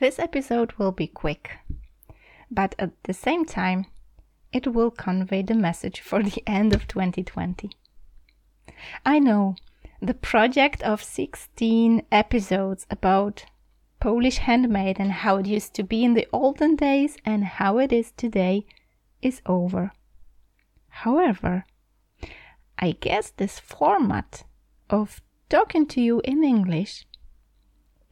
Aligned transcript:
This 0.00 0.20
episode 0.20 0.74
will 0.74 0.92
be 0.92 1.08
quick, 1.08 1.58
but 2.48 2.76
at 2.78 2.92
the 3.02 3.12
same 3.12 3.44
time, 3.44 3.86
it 4.52 4.68
will 4.68 4.92
convey 4.92 5.42
the 5.42 5.54
message 5.54 6.00
for 6.00 6.22
the 6.22 6.40
end 6.46 6.72
of 6.72 6.86
2020. 6.86 7.72
I 9.04 9.18
know 9.18 9.56
the 10.00 10.14
project 10.14 10.82
of 10.82 11.02
16 11.02 12.02
episodes 12.12 12.86
about 12.88 13.46
Polish 13.98 14.38
handmade 14.38 15.00
and 15.00 15.10
how 15.10 15.38
it 15.38 15.46
used 15.46 15.74
to 15.74 15.82
be 15.82 16.04
in 16.04 16.14
the 16.14 16.28
olden 16.32 16.76
days 16.76 17.16
and 17.24 17.42
how 17.42 17.78
it 17.78 17.92
is 17.92 18.12
today 18.12 18.66
is 19.20 19.42
over. 19.46 19.90
However, 20.90 21.64
I 22.78 22.92
guess 22.92 23.30
this 23.30 23.58
format 23.58 24.44
of 24.88 25.20
talking 25.48 25.86
to 25.86 26.00
you 26.00 26.20
in 26.20 26.44
English 26.44 27.04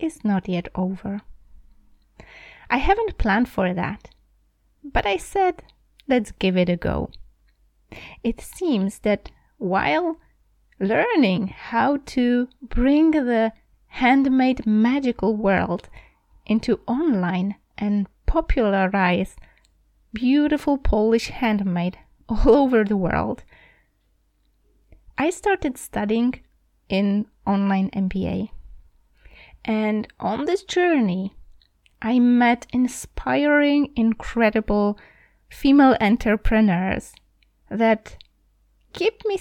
is 0.00 0.24
not 0.24 0.48
yet 0.48 0.66
over. 0.74 1.22
I 2.68 2.78
haven't 2.78 3.18
planned 3.18 3.48
for 3.48 3.72
that, 3.74 4.10
but 4.82 5.06
I 5.06 5.16
said, 5.16 5.62
let's 6.08 6.32
give 6.32 6.56
it 6.56 6.68
a 6.68 6.76
go. 6.76 7.10
It 8.22 8.40
seems 8.40 9.00
that 9.00 9.30
while 9.58 10.18
learning 10.80 11.48
how 11.48 11.98
to 12.06 12.48
bring 12.60 13.12
the 13.12 13.52
handmade 13.86 14.66
magical 14.66 15.36
world 15.36 15.88
into 16.44 16.80
online 16.86 17.54
and 17.78 18.08
popularize 18.26 19.36
beautiful 20.12 20.78
Polish 20.78 21.28
handmade 21.28 21.98
all 22.28 22.48
over 22.64 22.84
the 22.84 22.96
world, 22.96 23.44
I 25.16 25.30
started 25.30 25.78
studying 25.78 26.40
in 26.88 27.26
online 27.46 27.90
MBA. 27.90 28.50
And 29.64 30.06
on 30.20 30.44
this 30.44 30.62
journey, 30.62 31.34
I 32.02 32.18
met 32.18 32.66
inspiring, 32.72 33.92
incredible 33.96 34.98
female 35.48 35.96
entrepreneurs 36.00 37.12
that 37.70 38.16
keep 38.92 39.24
me 39.24 39.38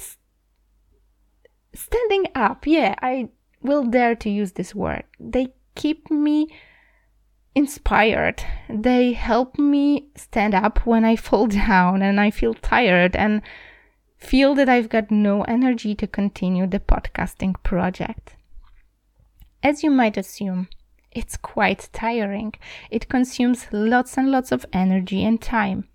standing 1.73 2.27
up. 2.33 2.65
Yeah, 2.65 2.95
I 3.01 3.29
will 3.61 3.83
dare 3.83 4.15
to 4.15 4.29
use 4.29 4.53
this 4.53 4.73
word. 4.73 5.03
They 5.19 5.53
keep 5.75 6.09
me 6.09 6.47
inspired. 7.53 8.43
They 8.69 9.13
help 9.13 9.57
me 9.57 10.09
stand 10.15 10.53
up 10.53 10.85
when 10.85 11.05
I 11.05 11.15
fall 11.15 11.47
down 11.67 12.01
and 12.01 12.19
I 12.19 12.31
feel 12.31 12.53
tired 12.53 13.15
and 13.15 13.41
feel 14.17 14.55
that 14.55 14.69
I've 14.69 14.89
got 14.89 15.11
no 15.11 15.43
energy 15.43 15.95
to 15.95 16.07
continue 16.07 16.67
the 16.67 16.79
podcasting 16.79 17.55
project. 17.63 18.35
As 19.61 19.83
you 19.83 19.91
might 19.91 20.17
assume, 20.17 20.67
it's 21.15 21.37
quite 21.37 21.89
tiring. 21.91 22.53
It 22.91 23.09
consumes 23.09 23.65
lots 23.71 24.17
and 24.17 24.29
lots 24.29 24.51
of 24.51 24.67
energy 24.71 25.23
and 25.23 25.41
time. 25.41 25.87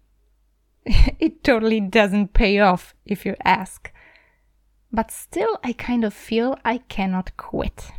it 0.85 1.45
totally 1.45 1.81
doesn't 1.81 2.33
pay 2.33 2.59
off 2.59 2.95
if 3.07 3.25
you 3.25 3.37
ask 3.45 3.93
but 4.93 5.11
still 5.11 5.59
I 5.63 5.73
kind 5.73 6.05
of 6.05 6.15
feel 6.15 6.59
I 6.65 6.79
cannot 6.79 7.37
quit. 7.37 7.91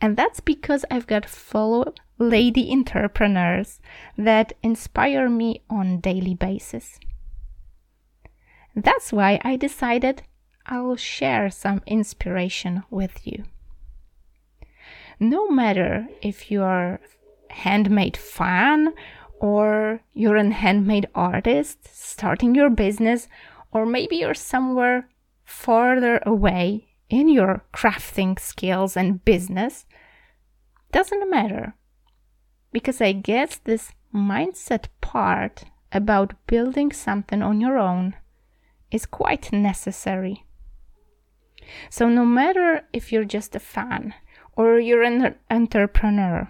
And 0.00 0.16
that's 0.16 0.40
because 0.40 0.84
I've 0.90 1.06
got 1.06 1.26
follow 1.26 1.94
lady 2.18 2.72
entrepreneurs 2.72 3.80
that 4.16 4.52
inspire 4.62 5.28
me 5.28 5.62
on 5.68 6.00
daily 6.00 6.34
basis. 6.34 6.98
That's 8.74 9.12
why 9.12 9.40
I 9.44 9.56
decided 9.56 10.22
I'll 10.66 10.96
share 10.96 11.50
some 11.50 11.82
inspiration 11.86 12.84
with 12.90 13.26
you. 13.26 13.44
No 15.20 15.48
matter 15.48 16.08
if 16.22 16.50
you're 16.50 17.00
handmade 17.50 18.16
fan 18.16 18.94
or 19.40 20.00
you're 20.14 20.36
a 20.36 20.50
handmade 20.50 21.08
artist 21.14 21.78
starting 21.92 22.54
your 22.54 22.70
business 22.70 23.28
or 23.72 23.84
maybe 23.84 24.16
you're 24.16 24.34
somewhere 24.34 25.08
further 25.44 26.20
away 26.24 26.88
in 27.08 27.28
your 27.28 27.64
crafting 27.72 28.38
skills 28.38 28.96
and 28.96 29.24
business 29.24 29.86
doesn't 30.92 31.30
matter. 31.30 31.74
Because 32.72 33.00
I 33.00 33.12
guess 33.12 33.56
this 33.56 33.92
mindset 34.14 34.86
part 35.00 35.64
about 35.92 36.34
building 36.46 36.92
something 36.92 37.42
on 37.42 37.60
your 37.60 37.78
own 37.78 38.14
is 38.90 39.06
quite 39.06 39.52
necessary. 39.52 40.44
So, 41.90 42.08
no 42.08 42.24
matter 42.24 42.82
if 42.92 43.12
you're 43.12 43.24
just 43.24 43.54
a 43.54 43.60
fan 43.60 44.14
or 44.58 44.80
you're 44.80 45.04
an 45.04 45.36
entrepreneur, 45.48 46.48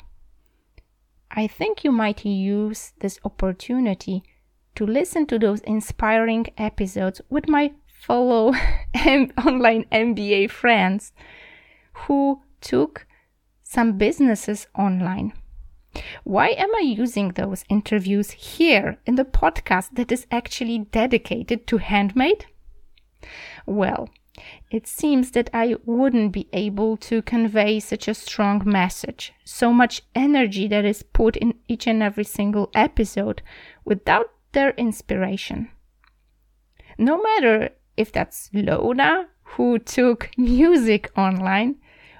I 1.30 1.46
think 1.46 1.84
you 1.84 1.92
might 1.92 2.24
use 2.24 2.94
this 3.00 3.20
opportunity 3.22 4.24
to 4.76 4.86
listen 4.86 5.26
to 5.26 5.38
those 5.38 5.60
inspiring 5.60 6.46
episodes 6.56 7.20
with 7.28 7.48
my 7.48 7.72
fellow 7.86 8.54
online 9.46 9.84
MBA 9.92 10.50
friends 10.50 11.12
who 11.92 12.40
took 12.62 13.06
some 13.62 13.98
businesses 13.98 14.66
online. 14.74 15.34
Why 16.24 16.48
am 16.56 16.74
I 16.76 16.80
using 16.80 17.32
those 17.32 17.64
interviews 17.68 18.30
here 18.30 18.98
in 19.04 19.16
the 19.16 19.24
podcast 19.24 19.90
that 19.96 20.10
is 20.10 20.26
actually 20.30 20.78
dedicated 20.78 21.66
to 21.66 21.76
handmade? 21.76 22.46
Well, 23.66 24.08
it 24.70 24.86
seems 24.86 25.30
that 25.32 25.50
I 25.52 25.76
wouldn't 25.84 26.32
be 26.32 26.48
able 26.52 26.96
to 26.98 27.22
convey 27.22 27.80
such 27.80 28.08
a 28.08 28.14
strong 28.14 28.62
message, 28.64 29.32
so 29.44 29.72
much 29.72 30.02
energy 30.14 30.68
that 30.68 30.84
is 30.84 31.02
put 31.02 31.36
in 31.36 31.54
each 31.68 31.86
and 31.86 32.02
every 32.02 32.24
single 32.24 32.70
episode 32.74 33.42
without 33.84 34.30
their 34.52 34.70
inspiration. 34.70 35.70
No 36.98 37.22
matter 37.22 37.70
if 37.96 38.12
that's 38.12 38.50
Lona, 38.52 39.28
who 39.42 39.78
took 39.78 40.30
music 40.36 41.10
online, 41.16 41.76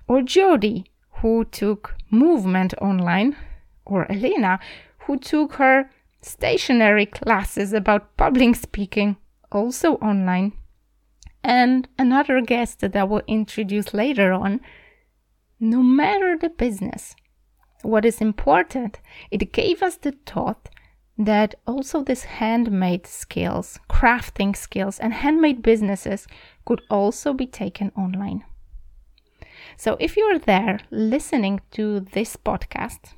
or 0.07 0.23
Jody, 0.23 0.87
who 1.21 1.45
took 1.45 1.95
movement 2.11 2.75
online, 2.81 3.37
or 3.85 4.11
Elena, 4.11 4.59
who 5.01 5.19
took 5.19 5.55
her 5.55 5.91
stationary 6.21 7.07
classes 7.07 7.73
about 7.73 8.17
public 8.17 8.57
speaking 8.57 9.17
also 9.51 9.95
online, 9.97 10.53
and 11.43 11.89
another 11.99 12.41
guest 12.41 12.81
that 12.81 12.97
I 12.97 13.05
will 13.05 13.23
introduce 13.27 13.95
later 13.95 14.33
on. 14.33 14.61
No 15.61 15.83
matter 15.83 16.37
the 16.37 16.51
business, 16.51 17.15
what 17.83 18.05
is 18.05 18.21
important, 18.21 19.01
it 19.31 19.53
gave 19.53 19.83
us 19.83 19.97
the 19.97 20.13
thought 20.27 20.69
that 21.17 21.57
also 21.67 22.03
these 22.03 22.25
handmade 22.25 23.07
skills, 23.07 23.79
crafting 23.91 24.57
skills, 24.57 24.99
and 25.01 25.13
handmade 25.13 25.63
businesses 25.63 26.27
could 26.65 26.81
also 26.89 27.33
be 27.33 27.47
taken 27.47 27.91
online. 27.97 28.45
So 29.77 29.97
if 29.99 30.17
you're 30.17 30.39
there 30.39 30.81
listening 30.91 31.61
to 31.73 32.01
this 32.01 32.37
podcast, 32.37 33.15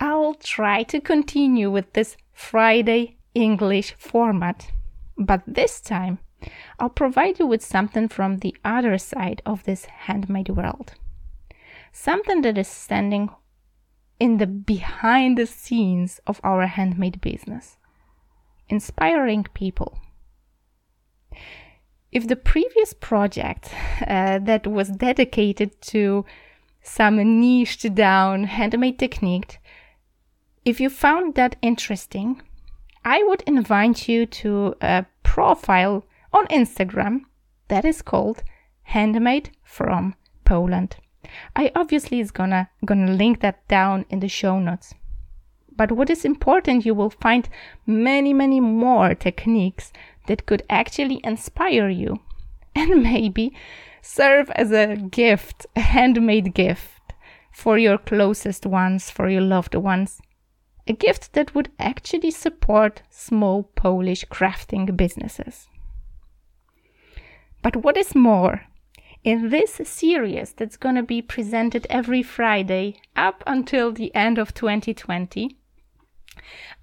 I'll 0.00 0.34
try 0.34 0.82
to 0.84 1.00
continue 1.00 1.70
with 1.70 1.92
this 1.92 2.16
Friday 2.32 3.16
English 3.34 3.94
format, 3.96 4.72
but 5.16 5.42
this 5.46 5.80
time 5.80 6.18
I'll 6.78 6.90
provide 6.90 7.38
you 7.38 7.46
with 7.46 7.64
something 7.64 8.08
from 8.08 8.38
the 8.38 8.56
other 8.64 8.98
side 8.98 9.42
of 9.46 9.64
this 9.64 9.84
handmade 9.84 10.50
world. 10.50 10.94
Something 11.92 12.42
that 12.42 12.58
is 12.58 12.68
standing 12.68 13.30
in 14.18 14.38
the 14.38 14.46
behind 14.46 15.38
the 15.38 15.46
scenes 15.46 16.20
of 16.26 16.40
our 16.42 16.66
handmade 16.66 17.20
business, 17.20 17.76
inspiring 18.68 19.46
people. 19.54 19.98
If 22.12 22.28
the 22.28 22.36
previous 22.36 22.92
project 22.94 23.70
uh, 24.06 24.38
that 24.38 24.66
was 24.66 24.88
dedicated 24.88 25.80
to 25.82 26.24
some 26.80 27.16
niched 27.40 27.94
down 27.94 28.44
handmade 28.44 28.98
technique, 28.98 29.58
if 30.64 30.80
you 30.80 30.88
found 30.88 31.34
that 31.34 31.56
interesting, 31.60 32.40
I 33.04 33.22
would 33.24 33.42
invite 33.46 34.08
you 34.08 34.26
to 34.26 34.74
a 34.80 35.06
profile 35.22 36.04
on 36.34 36.46
Instagram 36.48 37.20
that 37.68 37.84
is 37.84 38.02
called 38.02 38.42
Handmade 38.82 39.50
from 39.62 40.14
Poland. 40.44 40.96
I 41.56 41.70
obviously 41.74 42.20
is 42.20 42.30
gonna 42.32 42.68
gonna 42.84 43.12
link 43.12 43.40
that 43.40 43.66
down 43.68 44.04
in 44.10 44.20
the 44.20 44.28
show 44.28 44.58
notes. 44.58 44.94
But 45.76 45.92
what 45.92 46.10
is 46.10 46.24
important, 46.24 46.84
you 46.84 46.94
will 46.94 47.10
find 47.10 47.48
many, 47.86 48.32
many 48.32 48.60
more 48.60 49.14
techniques 49.14 49.92
that 50.26 50.46
could 50.46 50.62
actually 50.68 51.20
inspire 51.24 51.88
you 51.88 52.20
and 52.74 53.02
maybe 53.02 53.56
serve 54.02 54.50
as 54.50 54.72
a 54.72 54.96
gift, 54.96 55.66
a 55.76 55.80
handmade 55.80 56.52
gift 56.52 57.12
for 57.52 57.78
your 57.78 57.98
closest 57.98 58.66
ones, 58.66 59.08
for 59.08 59.28
your 59.28 59.40
loved 59.40 59.74
ones. 59.74 60.20
A 60.86 60.92
gift 60.92 61.32
that 61.32 61.54
would 61.54 61.70
actually 61.78 62.30
support 62.30 63.02
small 63.08 63.62
Polish 63.74 64.24
crafting 64.26 64.96
businesses. 64.96 65.68
But 67.64 67.76
what 67.76 67.96
is 67.96 68.14
more, 68.14 68.66
In 69.24 69.48
this 69.48 69.80
series 69.84 70.52
that's 70.52 70.76
going 70.76 70.96
to 70.96 71.02
be 71.02 71.22
presented 71.22 71.86
every 71.88 72.22
Friday 72.22 73.00
up 73.16 73.42
until 73.46 73.90
the 73.90 74.14
end 74.14 74.36
of 74.36 74.52
2020, 74.52 75.56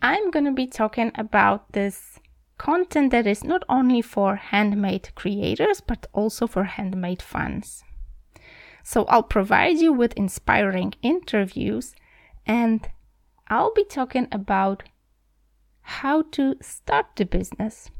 I'm 0.01 0.31
going 0.31 0.45
to 0.45 0.51
be 0.51 0.65
talking 0.65 1.11
about 1.13 1.73
this 1.73 2.19
content 2.57 3.11
that 3.11 3.27
is 3.27 3.43
not 3.43 3.61
only 3.69 4.01
for 4.01 4.37
handmade 4.37 5.13
creators 5.13 5.81
but 5.81 6.07
also 6.13 6.47
for 6.47 6.63
handmade 6.63 7.21
fans. 7.21 7.83
So 8.83 9.05
I'll 9.05 9.21
provide 9.37 9.77
you 9.77 9.93
with 9.93 10.17
inspiring 10.17 10.95
interviews 11.03 11.93
and 12.47 12.89
I'll 13.49 13.73
be 13.75 13.85
talking 13.85 14.27
about 14.31 14.81
how 15.81 16.23
to 16.31 16.55
start 16.59 17.05
the 17.15 17.25
business 17.25 17.91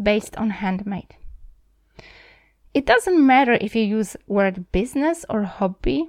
based 0.00 0.36
on 0.36 0.50
handmade. 0.50 1.17
It 2.78 2.86
doesn't 2.86 3.26
matter 3.26 3.54
if 3.54 3.74
you 3.74 3.82
use 3.82 4.16
word 4.28 4.70
business 4.70 5.26
or 5.28 5.42
hobby. 5.42 6.08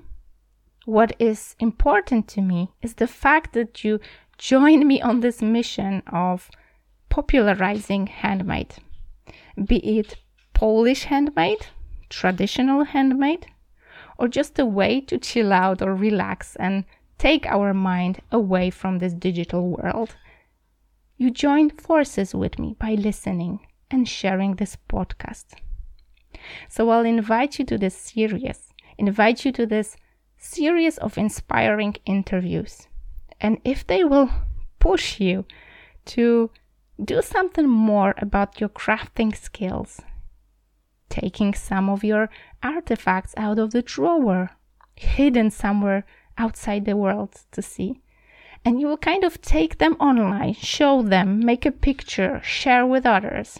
What 0.85 1.15
is 1.17 1.55
important 1.59 2.27
to 2.27 2.41
me 2.41 2.69
is 2.83 2.93
the 2.93 3.07
fact 3.07 3.53
that 3.53 3.83
you 3.83 3.99
join 4.37 4.87
me 4.87 5.01
on 5.01 5.21
this 5.21 5.41
mission 5.41 6.03
of 6.13 6.51
popularizing 7.09 8.05
handmade, 8.05 8.75
be 9.65 9.77
it 9.97 10.17
Polish 10.53 11.05
handmade, 11.05 11.65
traditional 12.07 12.83
handmade, 12.83 13.47
or 14.19 14.27
just 14.27 14.59
a 14.59 14.65
way 14.67 15.01
to 15.01 15.17
chill 15.17 15.51
out 15.51 15.81
or 15.81 15.95
relax 15.95 16.55
and 16.57 16.85
take 17.17 17.47
our 17.47 17.73
mind 17.73 18.21
away 18.31 18.69
from 18.69 18.99
this 18.99 19.13
digital 19.13 19.67
world. 19.71 20.15
You 21.17 21.31
join 21.31 21.71
forces 21.71 22.35
with 22.35 22.59
me 22.59 22.75
by 22.77 22.91
listening 22.91 23.61
and 23.89 24.07
sharing 24.07 24.57
this 24.57 24.77
podcast. 24.87 25.55
So 26.67 26.89
I'll 26.89 27.05
invite 27.05 27.59
you 27.59 27.65
to 27.65 27.77
this 27.77 27.95
series, 27.95 28.73
invite 28.97 29.45
you 29.45 29.51
to 29.53 29.65
this 29.65 29.97
series 30.37 30.97
of 30.97 31.17
inspiring 31.17 31.95
interviews. 32.05 32.87
And 33.41 33.59
if 33.63 33.85
they 33.85 34.03
will 34.03 34.29
push 34.79 35.19
you 35.19 35.45
to 36.05 36.49
do 37.03 37.21
something 37.21 37.67
more 37.67 38.13
about 38.17 38.59
your 38.59 38.69
crafting 38.69 39.35
skills, 39.35 40.01
taking 41.09 41.53
some 41.53 41.89
of 41.89 42.03
your 42.03 42.29
artifacts 42.61 43.33
out 43.37 43.59
of 43.59 43.71
the 43.71 43.81
drawer, 43.81 44.51
hidden 44.95 45.49
somewhere 45.49 46.05
outside 46.37 46.85
the 46.85 46.97
world 46.97 47.41
to 47.51 47.61
see. 47.61 48.01
And 48.65 48.81
you 48.81 48.87
will 48.87 48.97
kind 48.97 49.23
of 49.23 49.41
take 49.41 49.77
them 49.77 49.93
online, 49.99 50.53
show 50.53 51.01
them, 51.01 51.39
make 51.39 51.65
a 51.65 51.71
picture, 51.71 52.41
share 52.43 52.85
with 52.85 53.05
others. 53.05 53.59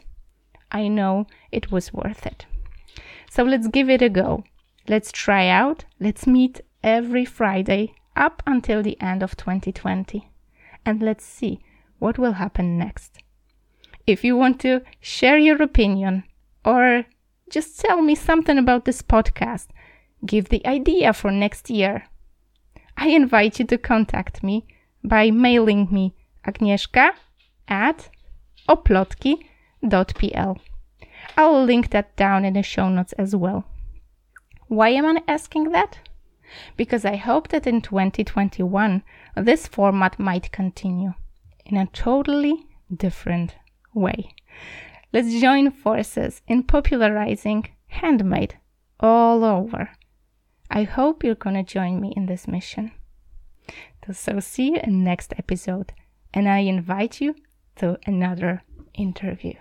I 0.71 0.87
know 0.87 1.27
it 1.51 1.71
was 1.71 1.93
worth 1.93 2.25
it. 2.25 2.45
So 3.29 3.43
let's 3.43 3.67
give 3.67 3.89
it 3.89 4.01
a 4.01 4.09
go. 4.09 4.43
Let's 4.87 5.11
try 5.11 5.47
out. 5.47 5.85
Let's 5.99 6.25
meet 6.25 6.61
every 6.83 7.25
Friday 7.25 7.93
up 8.15 8.41
until 8.45 8.81
the 8.81 8.99
end 8.99 9.23
of 9.23 9.37
2020. 9.37 10.29
And 10.85 11.01
let's 11.01 11.25
see 11.25 11.59
what 11.99 12.17
will 12.17 12.33
happen 12.33 12.77
next. 12.77 13.19
If 14.07 14.23
you 14.23 14.35
want 14.35 14.59
to 14.61 14.81
share 14.99 15.37
your 15.37 15.61
opinion 15.61 16.23
or 16.65 17.05
just 17.49 17.79
tell 17.79 18.01
me 18.01 18.15
something 18.15 18.57
about 18.57 18.85
this 18.85 19.01
podcast, 19.01 19.67
give 20.25 20.49
the 20.49 20.65
idea 20.65 21.13
for 21.13 21.31
next 21.31 21.69
year. 21.69 22.05
I 22.97 23.09
invite 23.09 23.59
you 23.59 23.65
to 23.65 23.77
contact 23.77 24.43
me 24.43 24.65
by 25.03 25.31
mailing 25.31 25.87
me 25.91 26.15
agnieszka 26.45 27.11
at 27.67 28.09
oplotki.pl. 28.67 30.57
I'll 31.37 31.63
link 31.63 31.91
that 31.91 32.15
down 32.15 32.45
in 32.45 32.53
the 32.53 32.63
show 32.63 32.89
notes 32.89 33.13
as 33.13 33.35
well. 33.35 33.65
Why 34.67 34.89
am 34.89 35.05
I 35.05 35.23
asking 35.27 35.71
that? 35.71 35.99
Because 36.77 37.05
I 37.05 37.15
hope 37.15 37.49
that 37.49 37.67
in 37.67 37.81
2021 37.81 39.03
this 39.35 39.67
format 39.67 40.19
might 40.19 40.51
continue 40.51 41.13
in 41.65 41.77
a 41.77 41.87
totally 41.87 42.67
different 42.95 43.55
way. 43.93 44.33
Let's 45.13 45.39
join 45.39 45.71
forces 45.71 46.41
in 46.47 46.63
popularizing 46.63 47.69
handmade 47.87 48.57
all 48.99 49.43
over. 49.43 49.91
I 50.69 50.83
hope 50.83 51.23
you're 51.23 51.35
gonna 51.35 51.63
join 51.63 51.99
me 51.99 52.13
in 52.15 52.25
this 52.27 52.47
mission. 52.47 52.91
So 54.11 54.39
see 54.39 54.71
you 54.71 54.79
in 54.83 55.03
next 55.03 55.33
episode 55.37 55.93
and 56.33 56.47
I 56.47 56.59
invite 56.59 57.21
you 57.21 57.35
to 57.77 57.97
another 58.05 58.63
interview. 58.93 59.53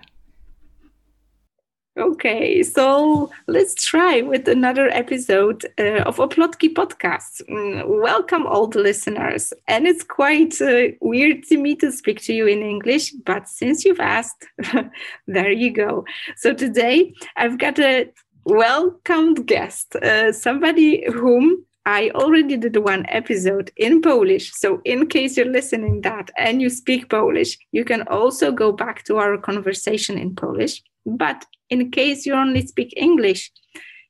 Okay, 1.98 2.62
so 2.62 3.28
let's 3.48 3.74
try 3.74 4.22
with 4.22 4.46
another 4.46 4.88
episode 4.90 5.64
uh, 5.80 6.04
of 6.06 6.18
Oplotki 6.18 6.72
podcast. 6.72 7.42
Mm, 7.50 8.00
welcome, 8.00 8.46
all 8.46 8.68
the 8.68 8.78
listeners. 8.78 9.52
And 9.66 9.84
it's 9.84 10.04
quite 10.04 10.62
uh, 10.62 10.94
weird 11.00 11.42
to 11.48 11.56
me 11.56 11.74
to 11.76 11.90
speak 11.90 12.20
to 12.22 12.32
you 12.32 12.46
in 12.46 12.62
English, 12.62 13.10
but 13.26 13.48
since 13.48 13.84
you've 13.84 13.98
asked, 13.98 14.46
there 15.26 15.50
you 15.50 15.72
go. 15.72 16.04
So 16.36 16.54
today 16.54 17.14
I've 17.34 17.58
got 17.58 17.80
a 17.80 18.08
welcomed 18.44 19.48
guest, 19.48 19.96
uh, 19.96 20.30
somebody 20.32 21.04
whom 21.10 21.64
I 21.84 22.10
already 22.14 22.56
did 22.58 22.76
one 22.76 23.06
episode 23.08 23.72
in 23.76 24.02
Polish. 24.02 24.52
So, 24.52 24.82
in 24.84 25.06
case 25.06 25.38
you're 25.38 25.46
listening 25.50 26.02
that 26.02 26.30
and 26.36 26.60
you 26.60 26.68
speak 26.68 27.08
Polish, 27.08 27.56
you 27.72 27.82
can 27.82 28.02
also 28.02 28.52
go 28.52 28.72
back 28.72 29.04
to 29.04 29.16
our 29.16 29.38
conversation 29.38 30.18
in 30.18 30.36
Polish. 30.36 30.82
But 31.16 31.44
in 31.70 31.90
case 31.90 32.26
you 32.26 32.34
only 32.34 32.66
speak 32.66 32.92
English, 32.96 33.50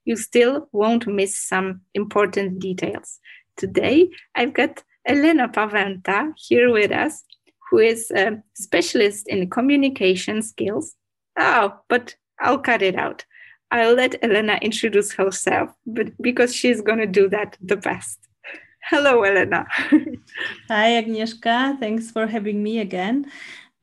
you 0.04 0.16
still 0.16 0.68
won't 0.72 1.06
miss 1.06 1.36
some 1.36 1.82
important 1.94 2.58
details. 2.60 3.20
Today, 3.56 4.10
I've 4.34 4.54
got 4.54 4.82
Elena 5.06 5.48
Pawęta 5.48 6.32
here 6.36 6.72
with 6.72 6.90
us, 6.90 7.24
who 7.70 7.78
is 7.78 8.10
a 8.10 8.42
specialist 8.54 9.28
in 9.28 9.50
communication 9.50 10.42
skills. 10.42 10.94
Oh, 11.38 11.74
but 11.88 12.16
I'll 12.40 12.58
cut 12.58 12.82
it 12.82 12.96
out. 12.96 13.24
I'll 13.70 13.94
let 13.94 14.22
Elena 14.24 14.58
introduce 14.62 15.12
herself, 15.12 15.70
but 15.86 16.10
because 16.20 16.54
she's 16.54 16.80
going 16.80 16.98
to 16.98 17.06
do 17.06 17.28
that 17.28 17.56
the 17.60 17.76
best. 17.76 18.18
Hello, 18.90 19.22
Elena. 19.22 19.66
Hi, 20.70 21.02
Agnieszka. 21.02 21.78
Thanks 21.78 22.10
for 22.10 22.26
having 22.26 22.62
me 22.62 22.78
again. 22.78 23.30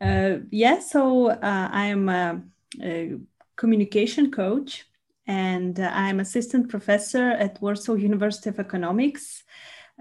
Uh, 0.01 0.38
yeah, 0.50 0.79
so 0.79 1.29
uh, 1.29 1.69
I'm 1.71 2.09
a, 2.09 2.41
a 2.81 3.18
communication 3.56 4.31
coach, 4.31 4.86
and 5.27 5.80
uh, 5.80 5.89
I'm 5.94 6.19
assistant 6.19 6.69
professor 6.69 7.31
at 7.31 7.62
Warsaw 7.62 7.95
University 7.95 8.50
of 8.50 8.60
Economics. 8.60 9.44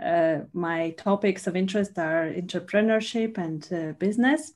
Uh, 0.03 0.41
my 0.53 0.91
topics 0.91 1.47
of 1.47 1.57
interest 1.57 1.99
are 1.99 2.31
entrepreneurship 2.31 3.39
and 3.39 3.67
uh, 3.73 3.93
business. 3.99 4.53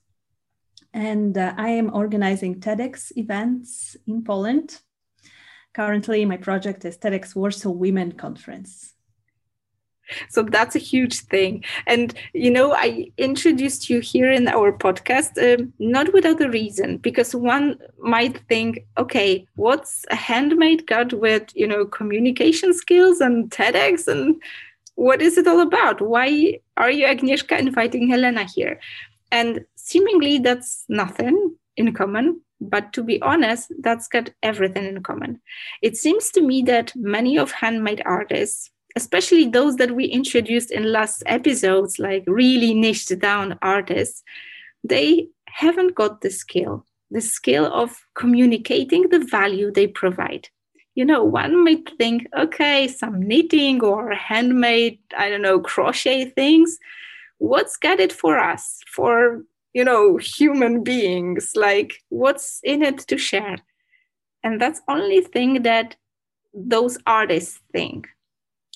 And 0.93 1.37
uh, 1.37 1.55
I 1.57 1.71
am 1.71 1.95
organizing 1.95 2.61
TEDx 2.61 3.13
events 3.17 3.97
in 4.07 4.25
Poland. 4.25 4.81
Currently, 5.75 6.25
my 6.25 6.39
project 6.39 6.85
is 6.85 6.99
TEDx 6.99 7.37
Warsaw 7.37 7.71
Women 7.71 8.13
Conference. 8.13 8.95
So 10.29 10.43
that's 10.43 10.77
a 10.77 10.81
huge 10.81 11.21
thing. 11.21 11.65
And, 11.87 12.15
you 12.33 12.51
know, 12.51 12.73
I 12.73 13.11
introduced 13.19 13.91
you 13.91 14.01
here 14.01 14.31
in 14.31 14.49
our 14.49 14.73
podcast 14.73 15.39
um, 15.39 15.73
not 15.79 16.13
without 16.13 16.41
a 16.41 16.51
reason, 16.51 16.99
because 16.99 17.35
one 17.35 17.79
might 17.99 18.39
think, 18.49 18.87
okay, 18.97 19.47
what's 19.57 20.05
a 20.11 20.17
handmade 20.17 20.87
got 20.87 21.13
with, 21.13 21.51
you 21.55 21.67
know, 21.67 21.85
communication 21.85 22.73
skills 22.73 23.21
and 23.21 23.51
TEDx 23.51 24.09
and 24.09 24.41
what 24.95 25.23
is 25.23 25.39
it 25.39 25.47
all 25.47 25.61
about? 25.61 26.01
Why 26.01 26.59
are 26.77 26.91
you, 26.91 27.07
Agnieszka, 27.07 27.59
inviting 27.59 28.09
Helena 28.09 28.45
here? 28.45 28.81
And 29.31 29.65
seemingly 29.77 30.39
that's 30.39 30.85
nothing 30.89 31.55
in 31.77 31.93
common. 31.93 32.41
But 32.61 32.93
to 32.95 33.05
be 33.05 33.23
honest, 33.23 33.73
that's 33.79 34.09
got 34.09 34.31
everything 34.43 34.85
in 34.87 35.03
common. 35.05 35.41
It 35.81 35.97
seems 35.97 36.31
to 36.33 36.41
me 36.41 36.63
that 36.63 36.93
many 36.97 37.39
of 37.39 37.53
handmade 37.53 38.03
artists 38.05 38.71
especially 38.99 39.47
those 39.47 39.77
that 39.77 39.93
we 39.93 40.05
introduced 40.07 40.73
in 40.73 40.93
last 40.93 41.23
episodes, 41.27 42.01
like 42.01 42.25
really 42.27 42.75
niched 42.75 43.17
down 43.21 43.57
artists, 43.63 44.25
they 44.83 45.29
haven't 45.47 45.95
got 45.95 46.21
the 46.21 46.31
skill, 46.31 46.85
the 47.13 47.21
skill 47.21 47.67
of 47.83 47.89
communicating 48.15 49.09
the 49.09 49.21
value 49.21 49.71
they 49.71 49.87
provide. 49.87 50.49
You 50.97 51.05
know, 51.05 51.23
one 51.23 51.63
might 51.63 51.97
think, 51.97 52.27
okay, 52.37 52.89
some 52.89 53.23
knitting 53.23 53.81
or 53.85 54.13
handmade, 54.13 54.99
I 55.17 55.31
don't 55.31 55.43
know, 55.43 55.61
crochet 55.61 56.31
things. 56.31 56.77
What's 57.39 57.77
got 57.77 58.01
it 58.01 58.13
for 58.13 58.37
us, 58.37 58.81
for, 58.93 59.45
you 59.75 59.85
know, 59.85 60.17
human 60.17 60.83
beings? 60.83 61.53
Like, 61.55 61.93
what's 62.09 62.59
in 62.65 62.83
it 62.83 62.99
to 63.11 63.17
share? 63.17 63.59
And 64.43 64.61
that's 64.61 64.83
only 64.89 65.21
thing 65.21 65.63
that 65.63 65.95
those 66.53 66.99
artists 67.07 67.61
think 67.73 68.09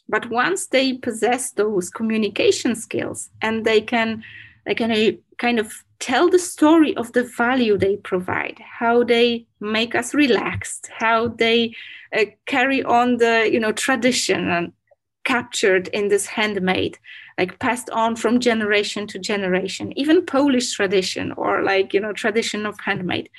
but 0.09 0.31
once 0.31 0.67
they 0.67 0.93
possess 0.95 1.53
those 1.53 1.91
communication 1.91 2.75
skills 2.75 3.31
and 3.41 3.65
they 3.65 3.81
can 3.81 4.23
they 4.65 4.75
can 4.75 4.93
uh, 4.93 5.11
kind 5.39 5.59
of 5.59 5.85
tell 5.99 6.29
the 6.29 6.39
story 6.39 6.97
of 6.97 7.13
the 7.13 7.25
value 7.25 7.77
they 7.77 7.97
provide, 7.97 8.61
how 8.61 9.03
they 9.05 9.47
make 9.61 9.95
us 9.95 10.15
relaxed, 10.15 10.89
how 10.99 11.29
they 11.29 11.75
uh, 12.17 12.25
carry 12.47 12.83
on 12.85 13.17
the 13.17 13.49
you 13.51 13.61
know 13.61 13.73
tradition 13.73 14.51
and 14.51 14.73
captured 15.25 15.87
in 15.89 16.09
this 16.09 16.27
handmade 16.27 16.99
like 17.39 17.61
passed 17.61 17.89
on 17.91 18.17
from 18.17 18.41
generation 18.41 19.07
to 19.07 19.21
generation 19.21 19.97
even 19.97 20.27
polish 20.27 20.73
tradition 20.73 21.31
or 21.37 21.63
like 21.63 21.95
you 21.95 22.01
know 22.01 22.13
tradition 22.13 22.67
of 22.67 22.79
handmade. 22.81 23.31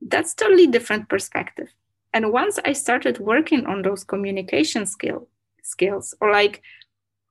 That's 0.00 0.32
totally 0.32 0.66
different 0.66 1.10
perspective. 1.10 1.68
And 2.12 2.32
once 2.32 2.58
i 2.64 2.72
started 2.72 3.18
working 3.18 3.66
on 3.66 3.82
those 3.82 4.02
communication 4.02 4.86
skill 4.86 5.28
skills 5.62 6.14
or 6.20 6.30
like 6.32 6.62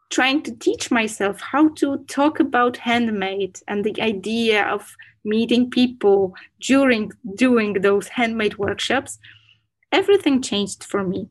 trying 0.09 0.41
to 0.41 0.55
teach 0.55 0.89
myself 0.89 1.39
how 1.39 1.69
to 1.69 1.97
talk 2.07 2.39
about 2.39 2.77
handmade 2.77 3.59
and 3.67 3.83
the 3.83 4.01
idea 4.01 4.65
of 4.65 4.95
meeting 5.23 5.69
people 5.69 6.33
during 6.59 7.11
doing 7.35 7.73
those 7.73 8.07
handmade 8.07 8.57
workshops 8.57 9.19
everything 9.91 10.41
changed 10.41 10.83
for 10.83 11.03
me. 11.03 11.29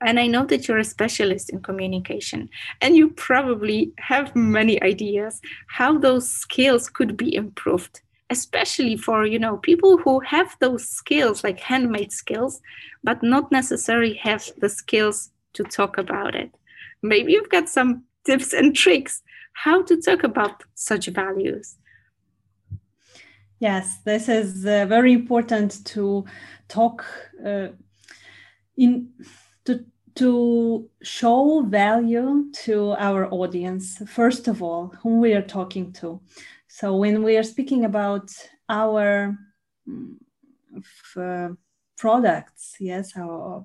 And 0.00 0.20
I 0.20 0.26
know 0.26 0.44
that 0.46 0.68
you're 0.68 0.78
a 0.78 0.84
specialist 0.84 1.50
in 1.50 1.62
communication, 1.62 2.50
and 2.82 2.96
you 2.96 3.10
probably 3.10 3.92
have 3.98 4.36
many 4.36 4.82
ideas 4.82 5.40
how 5.68 5.98
those 5.98 6.28
skills 6.30 6.90
could 6.90 7.16
be 7.16 7.34
improved, 7.34 8.02
especially 8.28 8.96
for 8.96 9.24
you 9.24 9.38
know 9.38 9.56
people 9.58 9.96
who 9.96 10.20
have 10.20 10.56
those 10.60 10.86
skills 10.86 11.42
like 11.42 11.60
handmade 11.60 12.12
skills, 12.12 12.60
but 13.02 13.22
not 13.22 13.50
necessarily 13.50 14.14
have 14.14 14.50
the 14.58 14.68
skills 14.68 15.30
to 15.54 15.64
talk 15.64 15.98
about 15.98 16.34
it. 16.34 16.54
Maybe 17.02 17.32
you've 17.32 17.50
got 17.50 17.68
some 17.68 18.04
tips 18.24 18.52
and 18.52 18.74
tricks 18.74 19.22
how 19.54 19.82
to 19.82 20.00
talk 20.00 20.24
about 20.24 20.62
such 20.74 21.06
values. 21.06 21.76
Yes, 23.60 23.98
this 24.04 24.28
is 24.28 24.66
uh, 24.66 24.84
very 24.86 25.12
important 25.12 25.84
to 25.86 26.24
talk 26.68 27.04
uh, 27.44 27.68
in 28.76 29.10
to 29.64 29.84
to 30.16 30.90
show 31.02 31.62
value 31.62 32.50
to 32.64 32.94
our 32.98 33.26
audience, 33.32 34.02
first 34.06 34.48
of 34.48 34.62
all, 34.62 34.88
whom 35.02 35.20
we 35.20 35.32
are 35.34 35.42
talking 35.42 35.92
to. 35.92 36.20
So 36.68 36.96
when 36.96 37.22
we 37.22 37.36
are 37.36 37.42
speaking 37.42 37.84
about 37.84 38.30
our 38.68 39.36
uh, 41.16 41.48
products, 41.96 42.76
yes, 42.80 43.12
our, 43.16 43.64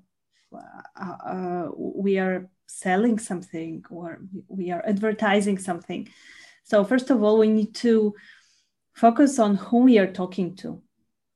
we 1.75 2.19
are 2.19 2.49
selling 2.67 3.19
something 3.19 3.83
or 3.89 4.21
we 4.47 4.71
are 4.71 4.83
advertising 4.85 5.57
something. 5.57 6.07
So 6.63 6.83
first 6.83 7.09
of 7.09 7.23
all, 7.23 7.39
we 7.39 7.47
need 7.47 7.75
to 7.75 8.13
focus 8.93 9.39
on 9.39 9.55
whom 9.55 9.85
we 9.85 9.97
are 9.99 10.11
talking 10.11 10.55
to. 10.57 10.81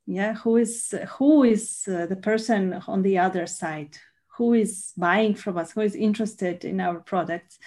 Yeah, 0.05 0.33
who 0.33 0.57
is 0.57 0.93
who 1.17 1.43
is 1.43 1.87
uh, 1.87 2.07
the 2.07 2.17
person 2.17 2.73
on 2.87 3.03
the 3.03 3.19
other 3.19 3.47
side? 3.47 3.97
who 4.37 4.53
is 4.53 4.93
buying 4.97 5.35
from 5.35 5.57
us, 5.57 5.71
who 5.71 5.81
is 5.81 5.95
interested 5.95 6.65
in 6.65 6.79
our 6.79 6.99
products. 6.99 7.59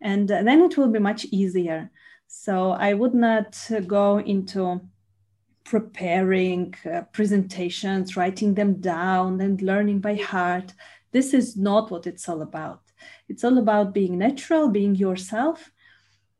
And 0.00 0.30
uh, 0.30 0.42
then 0.42 0.62
it 0.62 0.76
will 0.76 0.88
be 0.88 0.98
much 0.98 1.24
easier. 1.26 1.90
So 2.28 2.70
I 2.70 2.94
would 2.94 3.14
not 3.14 3.58
go 3.86 4.18
into 4.18 4.80
preparing 5.64 6.74
uh, 6.84 7.02
presentations, 7.12 8.16
writing 8.16 8.54
them 8.54 8.80
down, 8.80 9.40
and 9.40 9.60
learning 9.62 10.00
by 10.00 10.16
heart. 10.16 10.72
This 11.12 11.34
is 11.34 11.56
not 11.56 11.90
what 11.90 12.06
it's 12.06 12.28
all 12.28 12.42
about. 12.42 12.82
It's 13.28 13.44
all 13.44 13.58
about 13.58 13.94
being 13.94 14.18
natural, 14.18 14.68
being 14.68 14.94
yourself. 14.94 15.70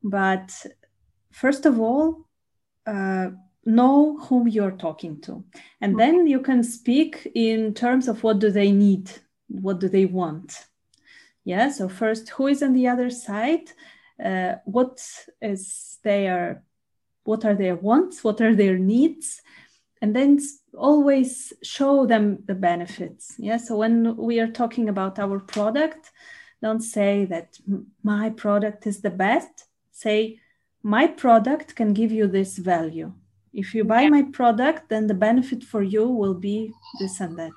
But 0.02 0.52
first 1.30 1.66
of 1.66 1.80
all, 1.80 2.26
uh, 2.86 3.30
know 3.64 4.18
whom 4.18 4.46
you're 4.46 4.76
talking 4.76 5.20
to. 5.22 5.42
And 5.80 5.98
then 5.98 6.26
you 6.26 6.40
can 6.40 6.62
speak 6.62 7.30
in 7.34 7.72
terms 7.72 8.08
of 8.08 8.22
what 8.22 8.38
do 8.38 8.50
they 8.50 8.70
need 8.72 9.10
what 9.48 9.78
do 9.80 9.88
they 9.88 10.06
want 10.06 10.66
yeah 11.44 11.70
so 11.70 11.88
first 11.88 12.30
who 12.30 12.46
is 12.46 12.62
on 12.62 12.72
the 12.72 12.88
other 12.88 13.10
side 13.10 13.70
uh, 14.24 14.54
what 14.64 15.06
is 15.42 15.98
their 16.02 16.62
what 17.24 17.44
are 17.44 17.54
their 17.54 17.76
wants 17.76 18.22
what 18.22 18.40
are 18.40 18.54
their 18.54 18.78
needs 18.78 19.42
and 20.00 20.14
then 20.14 20.38
always 20.76 21.52
show 21.62 22.04
them 22.04 22.42
the 22.46 22.54
benefits. 22.54 23.34
Yeah 23.38 23.56
so 23.56 23.76
when 23.76 24.16
we 24.16 24.40
are 24.40 24.48
talking 24.60 24.88
about 24.88 25.18
our 25.18 25.40
product 25.40 26.12
don't 26.62 26.82
say 26.82 27.24
that 27.26 27.58
my 28.02 28.30
product 28.30 28.86
is 28.86 29.00
the 29.00 29.10
best. 29.10 29.66
Say 29.92 30.40
my 30.82 31.06
product 31.06 31.76
can 31.76 31.92
give 31.92 32.12
you 32.12 32.26
this 32.26 32.58
value. 32.58 33.12
If 33.52 33.74
you 33.74 33.84
buy 33.84 34.08
my 34.08 34.22
product 34.22 34.88
then 34.88 35.06
the 35.06 35.14
benefit 35.14 35.62
for 35.64 35.82
you 35.82 36.06
will 36.08 36.34
be 36.34 36.72
this 37.00 37.20
and 37.20 37.38
that 37.38 37.52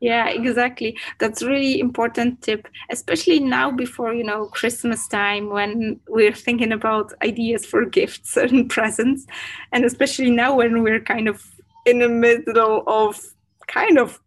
yeah 0.00 0.28
exactly. 0.28 0.98
That's 1.18 1.42
really 1.42 1.78
important 1.78 2.42
tip 2.42 2.66
especially 2.90 3.40
now 3.40 3.70
before 3.70 4.12
you 4.14 4.24
know 4.24 4.46
christmas 4.46 5.06
time 5.08 5.50
when 5.50 6.00
we're 6.08 6.34
thinking 6.34 6.72
about 6.72 7.12
ideas 7.22 7.66
for 7.66 7.84
gifts 7.84 8.36
and 8.44 8.68
presents 8.68 9.26
and 9.72 9.84
especially 9.84 10.30
now 10.30 10.56
when 10.56 10.82
we're 10.82 11.00
kind 11.00 11.28
of 11.28 11.44
in 11.86 11.98
the 11.98 12.08
middle 12.08 12.84
of 12.86 13.20
kind 13.66 13.98
of 13.98 14.20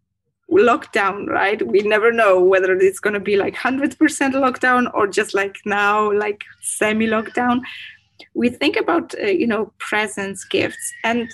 lockdown 0.52 1.28
right? 1.28 1.66
We 1.66 1.82
never 1.82 2.12
know 2.12 2.40
whether 2.40 2.74
it's 2.74 3.00
going 3.00 3.16
to 3.16 3.20
be 3.20 3.38
like 3.38 3.56
100% 3.56 3.98
lockdown 3.98 4.92
or 4.94 5.08
just 5.08 5.34
like 5.34 5.56
now 5.66 6.12
like 6.12 6.44
semi 6.62 7.08
lockdown 7.08 7.62
we 8.36 8.50
think 8.50 8.76
about 8.76 9.14
uh, 9.20 9.28
you 9.28 9.48
know 9.48 9.72
presents 9.78 10.44
gifts 10.44 10.94
and 11.04 11.30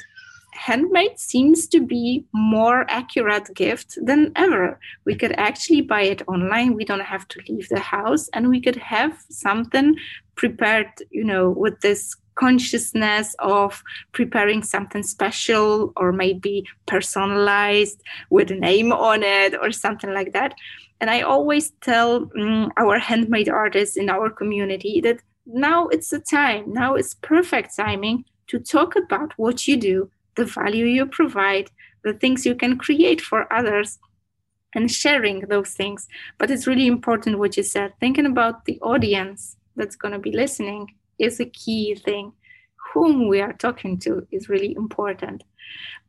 handmade 0.54 1.20
seems 1.20 1.68
to 1.68 1.80
be 1.80 2.26
more 2.34 2.86
accurate 2.90 3.50
gift 3.56 3.98
than 4.02 4.32
ever. 4.36 4.80
We 5.06 5.16
could 5.16 5.34
actually 5.34 5.82
buy 5.82 6.04
it 6.04 6.22
online. 6.28 6.74
We 6.74 6.86
don't 6.86 7.02
have 7.02 7.28
to 7.30 7.42
leave 7.48 7.70
the 7.70 7.80
house 7.80 8.30
and 8.34 8.50
we 8.50 8.62
could 8.62 8.76
have 8.76 9.18
something 9.30 9.96
prepared 10.36 10.88
you 11.12 11.24
know 11.24 11.50
with 11.50 11.82
this 11.82 12.16
consciousness 12.36 13.36
of 13.40 13.84
preparing 14.14 14.64
something 14.64 15.04
special 15.04 15.92
or 15.98 16.14
maybe 16.14 16.66
personalized 16.86 18.02
with 18.30 18.50
a 18.50 18.56
name 18.56 18.94
on 18.94 19.22
it 19.22 19.54
or 19.62 19.72
something 19.72 20.14
like 20.14 20.32
that. 20.32 20.54
And 21.02 21.10
i 21.10 21.22
always 21.22 21.72
tell 21.82 22.30
um, 22.40 22.72
our 22.78 23.00
handmade 23.00 23.50
artists 23.50 23.96
in 23.98 24.10
our 24.10 24.30
community 24.30 25.02
that 25.02 25.20
now 25.46 25.88
it's 25.88 26.10
the 26.10 26.20
time 26.20 26.64
now 26.74 26.96
it's 26.96 27.16
perfect 27.34 27.76
timing 27.76 28.26
to 28.48 28.60
talk 28.60 28.96
about 28.96 29.32
what 29.38 29.68
you 29.68 29.78
do 29.78 30.10
the 30.36 30.46
value 30.46 30.86
you 30.86 31.06
provide, 31.06 31.70
the 32.04 32.14
things 32.14 32.46
you 32.46 32.56
can 32.56 32.78
create 32.78 33.22
for 33.22 33.52
others, 33.52 34.00
and 34.76 34.92
sharing 34.92 35.42
those 35.42 35.74
things. 35.74 36.08
But 36.38 36.52
it's 36.52 36.68
really 36.68 36.88
important 36.88 37.40
what 37.40 37.58
you 37.58 37.64
said. 37.64 37.94
Thinking 38.00 38.26
about 38.26 38.66
the 38.66 38.80
audience 38.82 39.56
that's 39.76 39.96
going 39.96 40.14
to 40.14 40.20
be 40.20 40.32
listening 40.32 40.88
is 41.18 41.40
a 41.40 41.46
key 41.46 41.96
thing. 41.96 42.34
Whom 42.94 43.28
we 43.28 43.42
are 43.42 43.54
talking 43.54 43.98
to 44.00 44.28
is 44.32 44.50
really 44.50 44.76
important. 44.76 45.44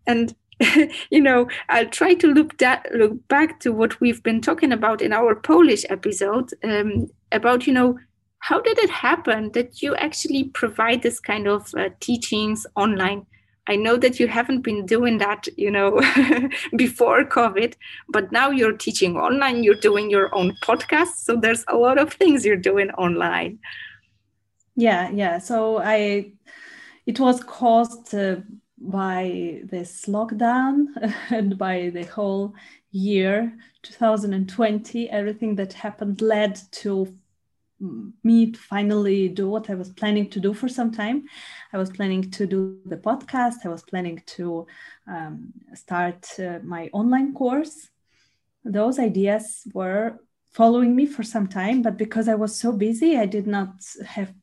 And 0.06 0.34
you 1.10 1.20
know, 1.20 1.48
I'll 1.68 1.88
try 1.88 2.14
to 2.14 2.26
look 2.26 2.58
that 2.58 2.86
look 2.94 3.26
back 3.28 3.60
to 3.60 3.72
what 3.72 4.00
we've 4.00 4.22
been 4.22 4.40
talking 4.40 4.72
about 4.72 5.00
in 5.00 5.12
our 5.12 5.34
Polish 5.34 5.84
episode 5.88 6.50
um, 6.62 7.08
about 7.32 7.66
you 7.66 7.72
know 7.72 7.98
how 8.40 8.60
did 8.60 8.78
it 8.78 8.90
happen 8.90 9.52
that 9.52 9.82
you 9.82 9.94
actually 9.96 10.44
provide 10.44 11.02
this 11.02 11.20
kind 11.20 11.46
of 11.46 11.74
uh, 11.74 11.88
teachings 12.00 12.66
online 12.76 13.26
I 13.70 13.76
know 13.76 13.96
that 13.98 14.18
you 14.18 14.26
haven't 14.26 14.62
been 14.62 14.84
doing 14.84 15.18
that, 15.18 15.46
you 15.56 15.70
know, 15.70 16.00
before 16.76 17.24
COVID, 17.24 17.74
but 18.08 18.32
now 18.32 18.50
you're 18.50 18.76
teaching 18.76 19.16
online, 19.16 19.62
you're 19.62 19.76
doing 19.88 20.10
your 20.10 20.34
own 20.34 20.56
podcast. 20.60 21.14
So 21.18 21.36
there's 21.36 21.64
a 21.68 21.76
lot 21.76 21.96
of 21.96 22.12
things 22.12 22.44
you're 22.44 22.56
doing 22.56 22.90
online. 22.90 23.60
Yeah, 24.74 25.10
yeah. 25.10 25.38
So 25.38 25.78
I, 25.78 26.32
it 27.06 27.20
was 27.20 27.44
caused 27.44 28.12
uh, 28.12 28.38
by 28.76 29.60
this 29.70 30.06
lockdown 30.06 30.86
and 31.30 31.56
by 31.56 31.90
the 31.90 32.02
whole 32.06 32.54
year 32.90 33.56
2020. 33.82 35.10
Everything 35.10 35.54
that 35.54 35.74
happened 35.74 36.20
led 36.20 36.60
to 36.72 37.16
me 38.22 38.52
to 38.52 38.58
finally 38.58 39.28
do 39.28 39.48
what 39.48 39.70
I 39.70 39.74
was 39.74 39.90
planning 39.90 40.28
to 40.30 40.40
do 40.40 40.52
for 40.52 40.68
some 40.68 40.92
time. 40.92 41.24
I 41.72 41.78
was 41.78 41.90
planning 41.90 42.30
to 42.30 42.46
do 42.46 42.80
the 42.86 42.96
podcast. 42.96 43.64
I 43.64 43.68
was 43.68 43.82
planning 43.82 44.22
to 44.26 44.66
um, 45.08 45.52
start 45.74 46.28
uh, 46.38 46.58
my 46.62 46.90
online 46.92 47.34
course. 47.34 47.88
Those 48.64 48.98
ideas 48.98 49.66
were 49.72 50.18
following 50.52 50.94
me 50.94 51.06
for 51.06 51.22
some 51.22 51.46
time, 51.46 51.82
but 51.82 51.96
because 51.96 52.28
I 52.28 52.34
was 52.34 52.58
so 52.58 52.72
busy, 52.72 53.16
I 53.16 53.26
did 53.26 53.46
not 53.46 53.70
have 54.04 54.34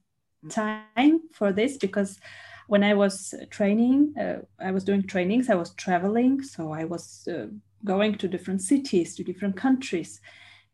time 0.50 1.22
for 1.34 1.52
this 1.52 1.78
because 1.78 2.20
when 2.68 2.84
I 2.84 2.94
was 2.94 3.34
training, 3.50 4.14
uh, 4.20 4.40
I 4.60 4.72
was 4.72 4.84
doing 4.84 5.04
trainings, 5.04 5.50
I 5.50 5.56
was 5.56 5.74
traveling. 5.76 6.42
So 6.42 6.72
I 6.74 6.86
was 6.86 7.28
uh, 7.28 7.48
going 7.86 8.16
to 8.16 8.28
different 8.28 8.62
cities, 8.62 9.16
to 9.16 9.24
different 9.24 9.56
countries. 9.56 10.20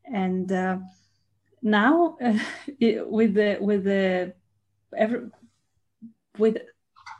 And 0.05 0.51
uh, 0.51 0.77
now 1.63 2.17
uh, 2.21 2.37
it, 2.79 3.09
with 3.09 3.33
the 3.33 3.57
with 3.59 3.85
the 3.85 4.33
every, 4.95 5.31
with 6.37 6.57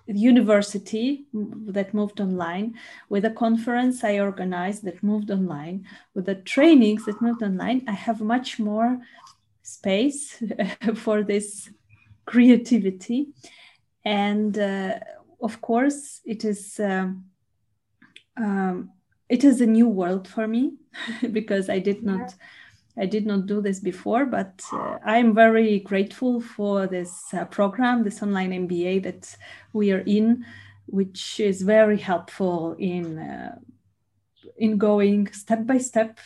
university 0.06 1.26
that 1.34 1.94
moved 1.94 2.20
online, 2.20 2.76
with 3.10 3.26
a 3.26 3.32
conference 3.32 4.04
I 4.04 4.20
organized 4.20 4.84
that 4.84 5.02
moved 5.02 5.32
online, 5.32 5.88
with 6.14 6.26
the 6.26 6.36
trainings 6.36 7.06
that 7.06 7.22
moved 7.22 7.42
online, 7.42 7.84
I 7.88 7.94
have 7.94 8.22
much 8.22 8.60
more 8.60 9.00
space 9.62 10.44
for 10.96 11.24
this 11.24 11.70
creativity. 12.26 13.30
And 14.04 14.58
uh, 14.58 15.00
of 15.42 15.62
course, 15.62 16.22
it 16.26 16.44
is. 16.44 16.80
Um, 16.80 17.26
um, 18.36 18.92
it 19.30 19.44
is 19.44 19.62
a 19.62 19.66
new 19.66 19.88
world 19.88 20.28
for 20.28 20.48
me 20.48 20.74
because 21.32 21.70
I 21.70 21.80
did 21.80 22.04
not 22.04 22.36
I 22.98 23.06
did 23.08 23.26
not 23.26 23.48
do 23.48 23.62
this 23.62 23.80
before, 23.80 24.26
but 24.26 24.62
uh, 24.72 25.00
I'm 25.04 25.34
very 25.34 25.80
grateful 25.80 26.42
for 26.42 26.86
this 26.86 27.34
uh, 27.34 27.46
program, 27.46 28.04
this 28.04 28.22
online 28.22 28.52
MBA 28.52 29.04
that 29.04 29.36
we 29.74 29.92
are 29.92 30.04
in, 30.06 30.46
which 30.86 31.40
is 31.40 31.64
very 31.64 31.98
helpful 31.98 32.76
in 32.78 33.18
uh, 33.18 33.56
in 34.58 34.78
going 34.78 35.32
step 35.32 35.66
by 35.66 35.80
step 35.80 36.20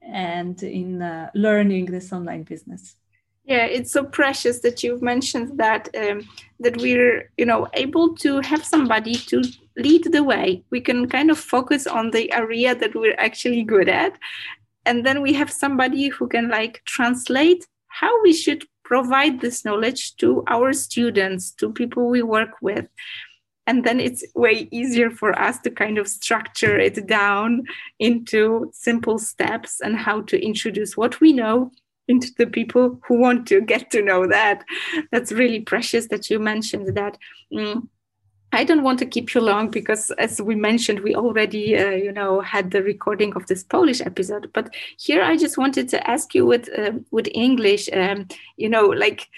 and 0.00 0.62
in 0.62 1.02
uh, 1.02 1.30
learning 1.34 1.86
this 1.86 2.12
online 2.12 2.44
business. 2.44 2.96
Yeah, 3.44 3.64
it's 3.64 3.92
so 3.92 4.04
precious 4.04 4.60
that 4.60 4.82
you've 4.82 5.02
mentioned 5.02 5.58
that 5.58 5.88
um, 5.96 6.28
that 6.60 6.76
we're 6.76 7.30
you 7.36 7.46
know 7.46 7.68
able 7.74 8.14
to 8.16 8.40
have 8.40 8.64
somebody 8.64 9.14
to 9.14 9.42
lead 9.76 10.04
the 10.04 10.22
way. 10.22 10.62
We 10.70 10.80
can 10.80 11.08
kind 11.08 11.30
of 11.30 11.38
focus 11.38 11.86
on 11.86 12.10
the 12.10 12.32
area 12.32 12.74
that 12.74 12.94
we're 12.94 13.18
actually 13.18 13.62
good 13.62 13.88
at, 13.88 14.18
and 14.86 15.04
then 15.04 15.20
we 15.20 15.32
have 15.34 15.50
somebody 15.50 16.08
who 16.08 16.28
can 16.28 16.48
like 16.48 16.82
translate 16.86 17.66
how 17.88 18.22
we 18.22 18.32
should 18.32 18.64
provide 18.84 19.40
this 19.40 19.64
knowledge 19.64 20.16
to 20.16 20.44
our 20.46 20.72
students, 20.72 21.50
to 21.50 21.72
people 21.72 22.08
we 22.08 22.22
work 22.22 22.50
with. 22.62 22.86
And 23.66 23.84
then 23.84 23.98
it's 23.98 24.24
way 24.36 24.68
easier 24.70 25.10
for 25.10 25.36
us 25.36 25.58
to 25.62 25.70
kind 25.70 25.98
of 25.98 26.06
structure 26.06 26.78
it 26.78 27.04
down 27.08 27.64
into 27.98 28.70
simple 28.72 29.18
steps 29.18 29.80
and 29.80 29.96
how 29.96 30.20
to 30.22 30.40
introduce 30.40 30.96
what 30.96 31.20
we 31.20 31.32
know 31.32 31.72
into 32.06 32.28
the 32.38 32.46
people 32.46 33.00
who 33.08 33.18
want 33.18 33.48
to 33.48 33.60
get 33.60 33.90
to 33.90 34.02
know 34.02 34.28
that. 34.28 34.64
That's 35.10 35.32
really 35.32 35.60
precious 35.60 36.06
that 36.08 36.30
you 36.30 36.38
mentioned 36.38 36.94
that. 36.96 37.18
Mm. 37.52 37.88
I 38.56 38.64
don't 38.64 38.82
want 38.82 38.98
to 39.00 39.06
keep 39.06 39.34
you 39.34 39.42
long 39.42 39.70
because, 39.70 40.10
as 40.12 40.40
we 40.40 40.54
mentioned, 40.54 41.00
we 41.00 41.14
already, 41.14 41.76
uh, 41.76 41.90
you 41.90 42.10
know, 42.10 42.40
had 42.40 42.70
the 42.70 42.82
recording 42.82 43.34
of 43.36 43.46
this 43.46 43.62
Polish 43.62 44.00
episode. 44.00 44.50
But 44.54 44.74
here, 44.98 45.22
I 45.22 45.36
just 45.36 45.58
wanted 45.58 45.90
to 45.90 46.10
ask 46.10 46.34
you 46.34 46.46
with 46.46 46.70
uh, 46.76 46.92
with 47.10 47.28
English, 47.34 47.90
um, 47.92 48.28
you 48.56 48.70
know, 48.70 48.86
like 48.86 49.28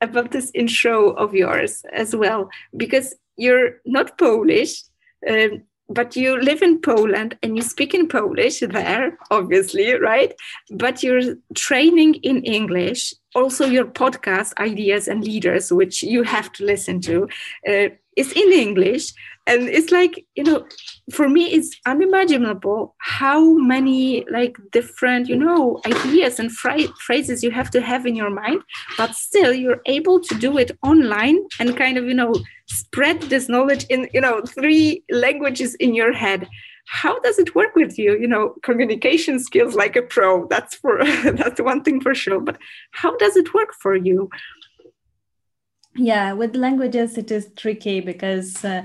about 0.00 0.30
this 0.30 0.52
intro 0.54 1.10
of 1.10 1.34
yours 1.34 1.84
as 1.92 2.14
well, 2.14 2.50
because 2.76 3.16
you're 3.36 3.80
not 3.84 4.16
Polish. 4.16 4.84
Um, 5.28 5.62
but 5.88 6.16
you 6.16 6.40
live 6.40 6.62
in 6.62 6.80
Poland 6.80 7.36
and 7.42 7.56
you 7.56 7.62
speak 7.62 7.92
in 7.92 8.08
Polish 8.08 8.60
there, 8.60 9.18
obviously, 9.30 9.92
right? 9.94 10.32
But 10.70 11.02
you're 11.02 11.36
training 11.54 12.14
in 12.22 12.42
English. 12.44 13.12
Also, 13.34 13.66
your 13.66 13.84
podcast, 13.84 14.56
Ideas 14.58 15.08
and 15.08 15.22
Leaders, 15.24 15.72
which 15.72 16.02
you 16.02 16.22
have 16.22 16.50
to 16.52 16.64
listen 16.64 17.00
to, 17.02 17.28
uh, 17.68 17.88
is 18.16 18.32
in 18.32 18.52
English 18.52 19.12
and 19.46 19.68
it's 19.68 19.90
like 19.90 20.24
you 20.34 20.44
know 20.44 20.64
for 21.12 21.28
me 21.28 21.46
it's 21.52 21.76
unimaginable 21.86 22.94
how 22.98 23.54
many 23.54 24.24
like 24.30 24.56
different 24.70 25.28
you 25.28 25.36
know 25.36 25.80
ideas 25.86 26.38
and 26.38 26.52
phrases 26.52 27.42
you 27.42 27.50
have 27.50 27.70
to 27.70 27.80
have 27.80 28.06
in 28.06 28.14
your 28.14 28.30
mind 28.30 28.62
but 28.96 29.14
still 29.14 29.52
you're 29.52 29.80
able 29.86 30.20
to 30.20 30.34
do 30.36 30.58
it 30.58 30.70
online 30.82 31.38
and 31.58 31.76
kind 31.76 31.98
of 31.98 32.04
you 32.04 32.14
know 32.14 32.32
spread 32.72 33.20
this 33.22 33.48
knowledge 33.48 33.84
in 33.88 34.08
you 34.12 34.20
know 34.20 34.42
three 34.42 35.04
languages 35.10 35.74
in 35.76 35.94
your 35.94 36.12
head. 36.12 36.48
How 36.86 37.20
does 37.20 37.38
it 37.38 37.54
work 37.54 37.74
with 37.76 37.98
you? 37.98 38.18
You 38.18 38.26
know 38.26 38.54
communication 38.62 39.38
skills 39.38 39.74
like 39.74 39.96
a 39.96 40.02
pro 40.02 40.46
that's 40.48 40.74
for 40.76 41.04
that's 41.40 41.60
one 41.60 41.82
thing 41.82 42.00
for 42.00 42.14
sure 42.14 42.40
but 42.40 42.58
how 42.92 43.16
does 43.16 43.36
it 43.36 43.54
work 43.54 43.72
for 43.80 43.94
you 43.94 44.28
yeah 45.96 46.32
with 46.32 46.56
languages 46.56 47.18
it 47.18 47.30
is 47.30 47.50
tricky 47.56 48.00
because 48.00 48.64
uh, 48.64 48.82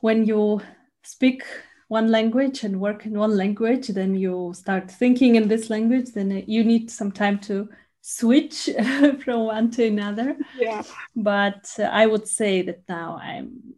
when 0.00 0.24
you 0.24 0.60
speak 1.02 1.44
one 1.90 2.08
language 2.08 2.62
and 2.62 2.80
work 2.80 3.04
in 3.04 3.18
one 3.18 3.36
language, 3.36 3.88
then 3.88 4.14
you 4.14 4.52
start 4.54 4.88
thinking 4.88 5.34
in 5.34 5.48
this 5.48 5.70
language, 5.70 6.12
then 6.12 6.44
you 6.46 6.62
need 6.62 6.88
some 6.88 7.10
time 7.10 7.36
to 7.40 7.68
switch 8.00 8.70
from 9.24 9.40
one 9.40 9.72
to 9.72 9.88
another. 9.88 10.36
Yeah. 10.56 10.84
But 11.16 11.68
uh, 11.80 11.82
I 11.82 12.06
would 12.06 12.28
say 12.28 12.62
that 12.62 12.88
now 12.88 13.18
I'm 13.20 13.74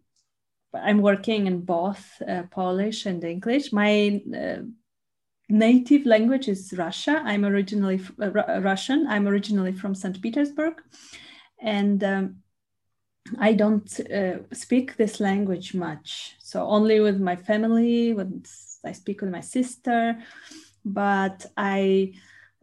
I'm 0.75 1.01
working 1.01 1.47
in 1.47 1.63
both 1.63 2.05
uh, 2.27 2.43
Polish 2.51 3.07
and 3.07 3.25
English. 3.25 3.73
My 3.73 4.23
uh, 4.37 4.63
native 5.49 6.05
language 6.05 6.49
is 6.49 6.75
Russia. 6.77 7.23
I'm 7.25 7.47
originally 7.47 8.01
uh, 8.21 8.31
Russian. 8.61 9.07
I'm 9.07 9.27
originally 9.27 9.73
from 9.73 9.95
St. 9.95 10.21
Petersburg, 10.21 10.83
and 11.63 12.03
um, 12.03 12.37
I 13.39 13.53
don't 13.53 14.01
uh, 14.11 14.39
speak 14.53 14.97
this 14.97 15.21
language 15.21 15.75
much. 15.75 16.35
So 16.41 16.67
only 16.67 17.01
with 17.01 17.21
my 17.21 17.37
family, 17.37 18.13
when 18.13 18.43
I 18.85 18.93
speak 18.93 19.21
with 19.21 19.31
my 19.31 19.41
sister, 19.41 20.19
but 20.85 21.47
I 21.57 22.15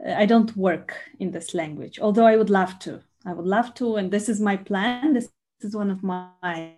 I 0.05 0.25
don't 0.25 0.55
work 0.55 0.95
in 1.19 1.31
this 1.31 1.53
language. 1.53 1.99
Although 1.99 2.25
I 2.25 2.35
would 2.35 2.49
love 2.49 2.79
to. 2.79 3.01
I 3.25 3.33
would 3.33 3.47
love 3.47 3.73
to, 3.75 3.97
and 3.97 4.11
this 4.11 4.29
is 4.29 4.39
my 4.39 4.57
plan. 4.57 5.13
This 5.13 5.29
is 5.61 5.75
one 5.75 5.91
of 5.91 6.03
my 6.03 6.75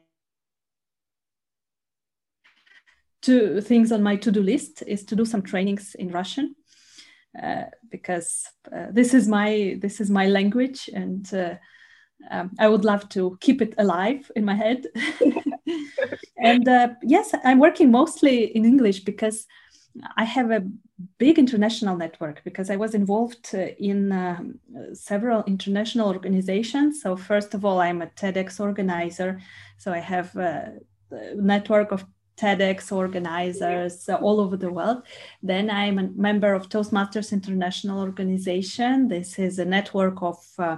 two 3.21 3.61
things 3.61 3.91
on 3.91 4.01
my 4.01 4.15
to-do 4.15 4.41
list 4.41 4.83
is 4.87 5.05
to 5.05 5.15
do 5.15 5.25
some 5.25 5.43
trainings 5.43 5.95
in 5.95 6.09
Russian. 6.09 6.55
Uh, 7.41 7.63
because 7.89 8.45
uh, 8.75 8.87
this 8.91 9.13
is 9.13 9.25
my 9.25 9.77
this 9.79 10.01
is 10.01 10.09
my 10.09 10.27
language 10.27 10.89
and 10.93 11.33
uh, 11.33 11.55
um, 12.29 12.51
I 12.59 12.67
would 12.67 12.85
love 12.85 13.09
to 13.09 13.37
keep 13.41 13.61
it 13.61 13.73
alive 13.77 14.31
in 14.35 14.45
my 14.45 14.55
head. 14.55 14.85
and 16.37 16.67
uh, 16.67 16.89
yes, 17.03 17.33
I'm 17.43 17.59
working 17.59 17.91
mostly 17.91 18.55
in 18.55 18.65
English 18.65 19.01
because 19.01 19.47
I 20.17 20.23
have 20.23 20.51
a 20.51 20.63
big 21.17 21.37
international 21.37 21.97
network 21.97 22.43
because 22.43 22.69
I 22.69 22.77
was 22.77 22.93
involved 22.93 23.49
uh, 23.53 23.67
in 23.77 24.11
uh, 24.11 24.41
several 24.93 25.43
international 25.43 26.07
organizations. 26.07 27.01
So, 27.01 27.17
first 27.17 27.53
of 27.53 27.65
all, 27.65 27.79
I'm 27.79 28.01
a 28.01 28.07
TEDx 28.07 28.59
organizer. 28.59 29.39
So, 29.77 29.91
I 29.91 29.99
have 29.99 30.35
a 30.37 30.73
network 31.35 31.91
of 31.91 32.05
TEDx 32.37 32.91
organizers 32.91 34.09
all 34.09 34.39
over 34.39 34.57
the 34.57 34.71
world. 34.71 35.03
Then 35.43 35.69
I'm 35.69 35.99
a 35.99 36.09
member 36.15 36.53
of 36.53 36.69
Toastmasters 36.69 37.31
International 37.31 37.99
Organization. 37.99 39.07
This 39.07 39.37
is 39.37 39.59
a 39.59 39.65
network 39.65 40.23
of 40.23 40.37
uh, 40.57 40.77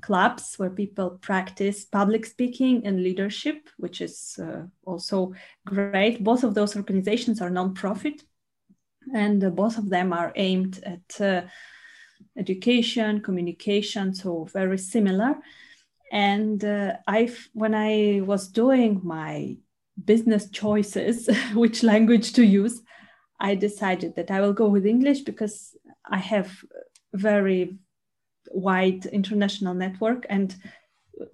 clubs 0.00 0.54
where 0.56 0.70
people 0.70 1.18
practice 1.20 1.84
public 1.84 2.24
speaking 2.26 2.86
and 2.86 3.02
leadership, 3.02 3.68
which 3.76 4.00
is 4.00 4.38
uh, 4.42 4.62
also 4.84 5.32
great. 5.66 6.24
Both 6.24 6.44
of 6.44 6.54
those 6.54 6.76
organizations 6.76 7.40
are 7.40 7.50
nonprofit, 7.50 8.22
and 9.14 9.42
uh, 9.44 9.50
both 9.50 9.78
of 9.78 9.90
them 9.90 10.12
are 10.12 10.32
aimed 10.36 10.82
at 10.84 11.20
uh, 11.20 11.42
education, 12.36 13.20
communication, 13.20 14.14
so 14.14 14.44
very 14.52 14.78
similar. 14.78 15.36
And 16.10 16.64
uh, 16.64 16.94
I, 17.06 17.30
when 17.52 17.74
I 17.74 18.22
was 18.24 18.48
doing 18.48 19.00
my 19.02 19.56
business 20.02 20.50
choices, 20.50 21.28
which 21.54 21.82
language 21.82 22.32
to 22.34 22.44
use, 22.44 22.82
I 23.40 23.54
decided 23.54 24.14
that 24.16 24.30
I 24.30 24.40
will 24.40 24.52
go 24.52 24.68
with 24.68 24.86
English 24.86 25.22
because 25.22 25.76
I 26.08 26.18
have 26.18 26.50
very 27.12 27.76
wide 28.52 29.06
international 29.06 29.74
network. 29.74 30.26
And 30.28 30.54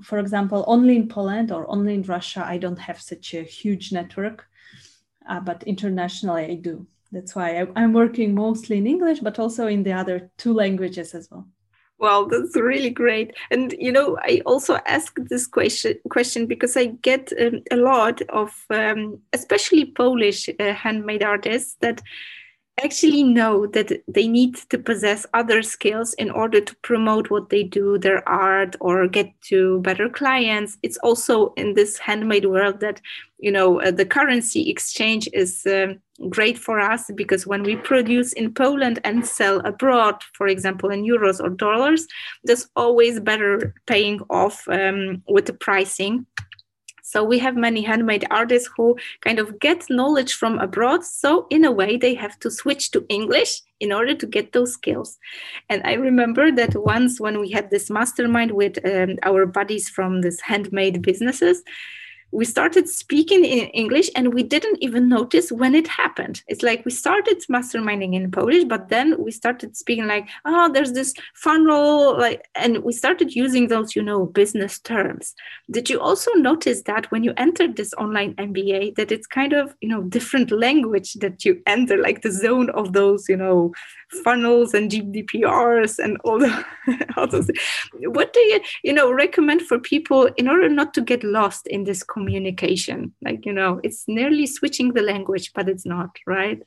for 0.02 0.18
example 0.18 0.64
only 0.66 0.96
in 0.96 1.08
poland 1.08 1.50
or 1.52 1.68
only 1.70 1.94
in 1.94 2.02
russia 2.02 2.44
i 2.46 2.58
don't 2.58 2.78
have 2.78 3.00
such 3.00 3.34
a 3.34 3.42
huge 3.42 3.92
network. 3.92 4.46
Uh, 5.28 5.40
but 5.40 5.62
internationally 5.64 6.44
i 6.44 6.54
do. 6.54 6.86
That's 7.12 7.34
why 7.34 7.60
I, 7.60 7.66
i'm 7.76 7.92
working 7.92 8.34
mostly 8.34 8.78
in 8.78 8.86
english 8.86 9.20
but 9.20 9.38
also 9.38 9.66
in 9.66 9.82
the 9.82 9.92
other 9.92 10.30
two 10.38 10.54
languages 10.54 11.14
as 11.14 11.28
well. 11.30 11.46
Well 11.98 12.26
that's 12.26 12.56
really 12.56 12.90
great. 12.90 13.34
And 13.50 13.74
you 13.78 13.92
know 13.92 14.18
i 14.22 14.40
also 14.46 14.78
ask 14.86 15.18
this 15.28 15.46
question 15.46 15.94
question 16.10 16.46
because 16.46 16.76
i 16.76 16.86
get 16.86 17.32
um, 17.40 17.62
a 17.70 17.76
lot 17.76 18.20
of 18.28 18.50
um, 18.70 19.20
especially 19.32 19.86
polish 19.86 20.48
uh, 20.48 20.72
handmade 20.72 21.22
artists 21.22 21.76
that 21.80 22.02
actually 22.84 23.22
know 23.22 23.66
that 23.66 23.92
they 24.08 24.28
need 24.28 24.56
to 24.70 24.78
possess 24.78 25.26
other 25.34 25.62
skills 25.62 26.14
in 26.14 26.30
order 26.30 26.60
to 26.60 26.76
promote 26.76 27.30
what 27.30 27.50
they 27.50 27.62
do, 27.62 27.98
their 27.98 28.26
art, 28.28 28.76
or 28.80 29.06
get 29.06 29.28
to 29.42 29.80
better 29.80 30.08
clients. 30.08 30.78
It's 30.82 30.98
also 30.98 31.52
in 31.54 31.74
this 31.74 31.98
handmade 31.98 32.46
world 32.46 32.80
that, 32.80 33.00
you 33.38 33.52
know, 33.52 33.80
uh, 33.80 33.90
the 33.90 34.06
currency 34.06 34.68
exchange 34.70 35.28
is 35.32 35.66
uh, 35.66 35.94
great 36.28 36.58
for 36.58 36.80
us 36.80 37.10
because 37.14 37.46
when 37.46 37.62
we 37.62 37.76
produce 37.76 38.32
in 38.32 38.52
Poland 38.52 38.98
and 39.04 39.26
sell 39.26 39.60
abroad, 39.60 40.22
for 40.34 40.46
example, 40.46 40.90
in 40.90 41.04
euros 41.04 41.40
or 41.40 41.50
dollars, 41.50 42.06
there's 42.44 42.68
always 42.76 43.20
better 43.20 43.74
paying 43.86 44.20
off 44.30 44.66
um, 44.68 45.22
with 45.28 45.46
the 45.46 45.52
pricing 45.52 46.26
So 47.10 47.24
we 47.24 47.38
have 47.38 47.56
many 47.56 47.80
handmade 47.80 48.26
artists 48.30 48.68
who 48.76 48.98
kind 49.22 49.38
of 49.38 49.58
get 49.60 49.88
knowledge 49.88 50.34
from 50.34 50.58
abroad. 50.58 51.04
So 51.04 51.46
in 51.48 51.64
a 51.64 51.72
way, 51.72 51.96
they 51.96 52.12
have 52.14 52.38
to 52.40 52.50
switch 52.50 52.90
to 52.90 53.06
English 53.08 53.62
in 53.80 53.92
order 53.92 54.14
to 54.14 54.26
get 54.26 54.52
those 54.52 54.74
skills. 54.74 55.18
And 55.70 55.80
I 55.86 55.94
remember 55.94 56.52
that 56.52 56.76
once 56.76 57.18
when 57.18 57.40
we 57.40 57.50
had 57.50 57.70
this 57.70 57.88
mastermind 57.88 58.50
with 58.50 58.76
um, 58.84 59.16
our 59.22 59.46
buddies 59.46 59.88
from 59.88 60.20
this 60.20 60.38
handmade 60.42 61.00
businesses, 61.00 61.62
we 62.30 62.44
started 62.44 62.88
speaking 62.88 63.44
in 63.44 63.68
English 63.68 64.10
and 64.14 64.34
we 64.34 64.42
didn't 64.42 64.78
even 64.82 65.08
notice 65.08 65.50
when 65.50 65.74
it 65.74 65.88
happened. 65.88 66.42
It's 66.46 66.62
like 66.62 66.84
we 66.84 66.90
started 66.90 67.42
masterminding 67.50 68.14
in 68.14 68.30
Polish, 68.30 68.64
but 68.64 68.90
then 68.90 69.16
we 69.18 69.30
started 69.30 69.76
speaking 69.76 70.06
like, 70.06 70.28
oh, 70.44 70.70
there's 70.70 70.92
this 70.92 71.14
funnel, 71.34 72.18
like, 72.18 72.46
and 72.54 72.84
we 72.84 72.92
started 72.92 73.34
using 73.34 73.68
those, 73.68 73.96
you 73.96 74.02
know, 74.02 74.26
business 74.26 74.78
terms. 74.78 75.34
Did 75.70 75.88
you 75.88 76.00
also 76.00 76.30
notice 76.32 76.82
that 76.82 77.10
when 77.10 77.24
you 77.24 77.32
entered 77.36 77.76
this 77.76 77.94
online 77.94 78.34
MBA, 78.34 78.96
that 78.96 79.10
it's 79.10 79.26
kind 79.26 79.54
of, 79.54 79.74
you 79.80 79.88
know, 79.88 80.02
different 80.02 80.50
language 80.50 81.14
that 81.14 81.44
you 81.44 81.62
enter, 81.66 81.96
like 81.96 82.22
the 82.22 82.30
zone 82.30 82.68
of 82.70 82.92
those, 82.92 83.28
you 83.28 83.36
know, 83.36 83.72
funnels 84.22 84.74
and 84.74 84.90
GDPRs 84.90 85.98
and 85.98 86.18
all, 86.24 86.38
the, 86.38 86.64
all 87.16 87.26
those. 87.26 87.50
What 88.00 88.32
do 88.32 88.40
you, 88.40 88.60
you 88.82 88.92
know, 88.92 89.10
recommend 89.10 89.62
for 89.62 89.78
people 89.78 90.28
in 90.36 90.48
order 90.48 90.68
not 90.68 90.92
to 90.94 91.00
get 91.00 91.24
lost 91.24 91.66
in 91.66 91.84
this 91.84 92.02
communication? 92.18 93.14
Like, 93.22 93.46
you 93.46 93.52
know, 93.52 93.80
it's 93.82 94.04
nearly 94.06 94.46
switching 94.46 94.92
the 94.92 95.02
language, 95.02 95.52
but 95.54 95.68
it's 95.68 95.86
not, 95.86 96.10
right? 96.26 96.60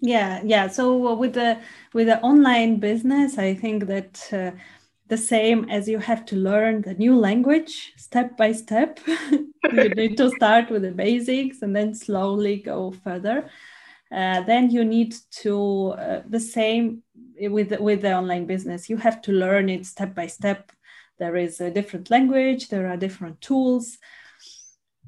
Yeah, 0.00 0.40
yeah. 0.44 0.68
So 0.68 1.14
with 1.14 1.34
the 1.34 1.60
with 1.92 2.06
the 2.06 2.20
online 2.20 2.80
business, 2.80 3.38
I 3.38 3.54
think 3.54 3.86
that 3.86 4.32
uh, 4.32 4.52
the 5.08 5.16
same 5.16 5.68
as 5.68 5.88
you 5.88 5.98
have 5.98 6.24
to 6.26 6.36
learn 6.36 6.82
the 6.82 6.94
new 6.94 7.16
language 7.18 7.92
step 7.96 8.36
by 8.36 8.52
step. 8.52 9.00
you 9.72 9.88
need 9.94 10.16
to 10.16 10.30
start 10.30 10.70
with 10.70 10.82
the 10.82 10.92
basics 10.92 11.62
and 11.62 11.74
then 11.74 11.94
slowly 11.94 12.56
go 12.58 12.92
further. 13.04 13.50
Uh, 14.10 14.42
then 14.42 14.70
you 14.70 14.84
need 14.84 15.14
to 15.42 15.94
uh, 15.98 16.22
the 16.28 16.40
same 16.40 17.02
with 17.40 17.78
with 17.80 18.02
the 18.02 18.12
online 18.12 18.46
business 18.46 18.88
you 18.88 18.96
have 18.96 19.20
to 19.20 19.32
learn 19.32 19.68
it 19.68 19.86
step 19.86 20.14
by 20.14 20.26
step 20.26 20.72
there 21.18 21.36
is 21.36 21.60
a 21.60 21.70
different 21.70 22.10
language 22.10 22.68
there 22.68 22.88
are 22.88 22.96
different 22.96 23.40
tools 23.40 23.98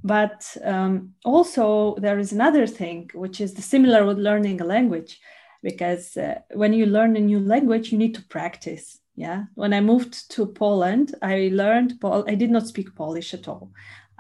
but 0.03 0.57
um, 0.65 1.15
also 1.25 1.97
there 1.97 2.19
is 2.19 2.33
another 2.33 2.67
thing 2.67 3.11
which 3.15 3.41
is 3.41 3.55
the 3.55 3.63
similar 3.63 4.05
with 4.07 4.19
learning 4.19 4.61
a 4.61 4.65
language 4.65 5.21
because 5.63 6.17
uh, 6.17 6.39
when 6.55 6.73
you 6.73 6.87
learn 6.87 7.17
a 7.17 7.21
new 7.21 7.39
language 7.39 7.93
you 7.93 7.99
need 7.99 8.15
to 8.15 8.25
practice 8.29 8.99
yeah 9.17 9.45
when 9.55 9.73
i 9.73 9.81
moved 9.81 10.31
to 10.31 10.47
poland 10.47 11.15
i 11.23 11.51
learned 11.53 12.01
Pol- 12.01 12.25
i 12.29 12.35
did 12.35 12.51
not 12.51 12.67
speak 12.67 12.95
polish 12.95 13.35
at 13.35 13.49
all 13.49 13.71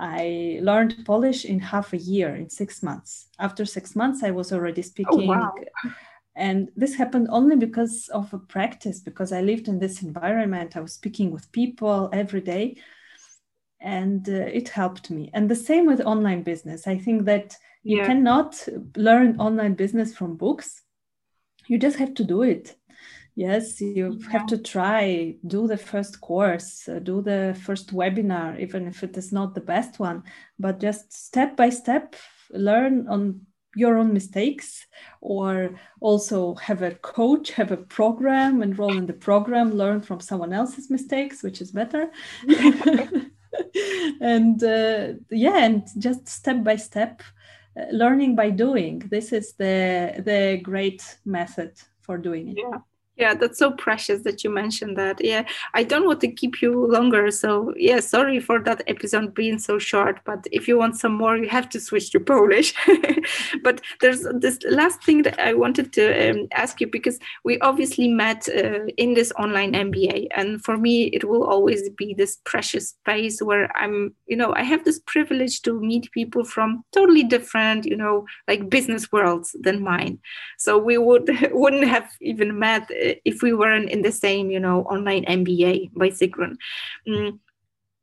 I 0.00 0.58
learned 0.62 1.04
Polish 1.04 1.44
in 1.44 1.60
half 1.60 1.92
a 1.92 1.98
year, 1.98 2.34
in 2.34 2.48
six 2.48 2.82
months. 2.82 3.26
After 3.38 3.66
six 3.66 3.94
months, 3.94 4.22
I 4.22 4.30
was 4.30 4.50
already 4.50 4.80
speaking. 4.80 5.28
Oh, 5.30 5.34
wow. 5.34 5.54
And 6.34 6.70
this 6.74 6.94
happened 6.94 7.28
only 7.30 7.56
because 7.56 8.08
of 8.08 8.32
a 8.32 8.38
practice, 8.38 9.00
because 9.00 9.30
I 9.30 9.42
lived 9.42 9.68
in 9.68 9.78
this 9.78 10.02
environment. 10.02 10.74
I 10.74 10.80
was 10.80 10.94
speaking 10.94 11.30
with 11.30 11.52
people 11.52 12.08
every 12.14 12.40
day, 12.40 12.78
and 13.80 14.28
uh, 14.28 14.32
it 14.32 14.68
helped 14.68 15.10
me. 15.10 15.30
And 15.32 15.48
the 15.48 15.56
same 15.56 15.86
with 15.86 16.00
online 16.00 16.42
business. 16.42 16.86
I 16.86 16.98
think 16.98 17.24
that 17.24 17.56
yeah. 17.82 17.98
you 17.98 18.06
cannot 18.06 18.68
learn 18.96 19.40
online 19.40 19.74
business 19.74 20.14
from 20.14 20.36
books, 20.36 20.82
you 21.66 21.78
just 21.78 21.98
have 21.98 22.14
to 22.14 22.24
do 22.24 22.42
it 22.42 22.76
yes 23.36 23.80
you 23.80 24.18
yeah. 24.20 24.30
have 24.30 24.46
to 24.46 24.58
try 24.58 25.34
do 25.46 25.66
the 25.68 25.76
first 25.76 26.20
course 26.20 26.88
uh, 26.88 26.98
do 26.98 27.22
the 27.22 27.56
first 27.62 27.94
webinar 27.94 28.58
even 28.58 28.86
if 28.86 29.02
it 29.02 29.16
is 29.16 29.32
not 29.32 29.54
the 29.54 29.60
best 29.60 29.98
one 29.98 30.22
but 30.58 30.80
just 30.80 31.12
step 31.12 31.56
by 31.56 31.70
step 31.70 32.16
learn 32.50 33.06
on 33.08 33.40
your 33.76 33.98
own 33.98 34.12
mistakes 34.12 34.84
or 35.20 35.78
also 36.00 36.54
have 36.56 36.82
a 36.82 36.90
coach 36.96 37.52
have 37.52 37.70
a 37.70 37.76
program 37.76 38.62
enroll 38.62 38.96
in 38.96 39.06
the 39.06 39.12
program 39.12 39.72
learn 39.72 40.00
from 40.00 40.18
someone 40.18 40.52
else's 40.52 40.90
mistakes 40.90 41.42
which 41.44 41.60
is 41.60 41.70
better 41.70 42.10
and 44.20 44.62
uh, 44.62 45.12
yeah 45.30 45.64
and 45.64 45.88
just 45.98 46.28
step 46.28 46.62
by 46.64 46.76
step 46.76 47.22
uh, 47.76 47.84
learning 47.92 48.36
by 48.36 48.50
doing. 48.50 49.00
This 49.10 49.32
is 49.32 49.54
the 49.54 50.22
the 50.24 50.60
great 50.62 51.18
method 51.24 51.72
for 52.00 52.18
doing 52.18 52.48
it. 52.48 52.58
Yeah 52.58 52.78
yeah 53.20 53.34
that's 53.34 53.58
so 53.58 53.70
precious 53.70 54.22
that 54.22 54.42
you 54.42 54.50
mentioned 54.50 54.96
that. 54.96 55.22
Yeah 55.22 55.44
i 55.74 55.82
don't 55.82 56.06
want 56.06 56.20
to 56.20 56.32
keep 56.40 56.62
you 56.62 56.86
longer 56.86 57.30
so 57.30 57.72
yeah 57.76 58.00
sorry 58.00 58.40
for 58.40 58.58
that 58.60 58.82
episode 58.86 59.34
being 59.34 59.58
so 59.58 59.78
short 59.78 60.20
but 60.24 60.46
if 60.52 60.66
you 60.68 60.78
want 60.78 60.96
some 60.96 61.12
more 61.12 61.36
you 61.36 61.48
have 61.48 61.68
to 61.70 61.80
switch 61.80 62.10
to 62.12 62.20
polish. 62.20 62.74
But 63.62 63.80
there's 64.00 64.26
this 64.34 64.58
last 64.68 65.02
thing 65.04 65.22
that 65.22 65.38
i 65.38 65.52
wanted 65.52 65.92
to 65.92 66.04
um, 66.30 66.48
ask 66.52 66.80
you 66.80 66.86
because 66.86 67.18
we 67.44 67.58
obviously 67.60 68.08
met 68.08 68.48
uh, 68.48 68.86
in 68.96 69.14
this 69.14 69.32
online 69.38 69.72
mba 69.72 70.26
and 70.34 70.62
for 70.64 70.76
me 70.76 71.04
it 71.16 71.24
will 71.24 71.44
always 71.44 71.90
be 71.90 72.14
this 72.14 72.38
precious 72.44 72.90
space 72.90 73.42
where 73.42 73.66
i'm 73.76 74.14
you 74.26 74.36
know 74.36 74.52
i 74.54 74.62
have 74.62 74.84
this 74.84 75.00
privilege 75.06 75.62
to 75.62 75.80
meet 75.80 76.10
people 76.12 76.44
from 76.44 76.84
totally 76.92 77.22
different 77.22 77.84
you 77.84 77.96
know 77.96 78.24
like 78.48 78.70
business 78.70 79.12
worlds 79.12 79.54
than 79.60 79.82
mine. 79.82 80.18
So 80.58 80.78
we 80.78 80.98
would 80.98 81.28
wouldn't 81.52 81.84
have 81.84 82.08
even 82.20 82.58
met 82.58 82.90
if 83.24 83.42
we 83.42 83.52
weren't 83.52 83.90
in 83.90 84.02
the 84.02 84.12
same, 84.12 84.50
you 84.50 84.60
know, 84.60 84.82
online 84.84 85.24
MBA 85.24 85.92
by 85.94 86.10
Sigrun. 86.10 86.56
Mm, 87.08 87.38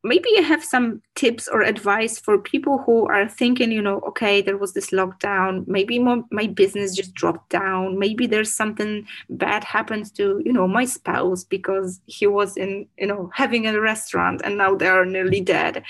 maybe 0.04 0.30
you 0.36 0.43
have 0.43 0.63
some 0.63 1.02
tips 1.15 1.48
or 1.48 1.62
advice 1.62 2.20
for 2.20 2.38
people 2.38 2.78
who 2.80 3.08
are 3.08 3.28
thinking, 3.28 3.72
you 3.72 3.82
know, 3.82 4.00
okay, 4.08 4.41
there 4.41 4.58
was 4.58 4.74
this 4.74 4.91
lockdown, 4.91 5.67
maybe 5.67 6.00
my, 6.00 6.22
my 6.32 6.48
business 6.48 6.96
just 6.96 7.13
dropped 7.13 7.50
down, 7.50 7.98
maybe 8.00 8.28
there's 8.28 8.54
something 8.54 9.06
bad 9.30 9.63
happens 9.63 10.12
to, 10.12 10.41
you 10.46 10.54
know, 10.54 10.67
my 10.67 10.86
spouse 10.86 11.43
because 11.43 12.00
he 12.06 12.28
was 12.28 12.58
in, 12.58 12.88
you 12.98 13.08
know, 13.08 13.30
having 13.34 13.67
a 13.67 13.80
restaurant 13.80 14.41
and 14.43 14.58
now 14.58 14.76
they 14.76 14.88
are 14.88 15.06
nearly 15.06 15.41
dead 15.41 15.84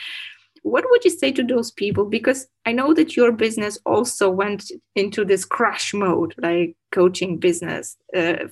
what 0.64 0.84
would 0.90 1.06
you 1.06 1.12
say 1.12 1.32
to 1.32 1.44
those 1.44 1.72
people 1.72 2.06
because 2.06 2.48
i 2.66 2.72
know 2.74 2.94
that 2.94 3.16
your 3.16 3.32
business 3.32 3.80
also 3.86 4.30
went 4.30 4.70
into 4.96 5.24
this 5.24 5.46
crash 5.46 5.94
mode 5.94 6.36
like 6.40 6.76
coaching 6.98 7.38
business 7.48 7.86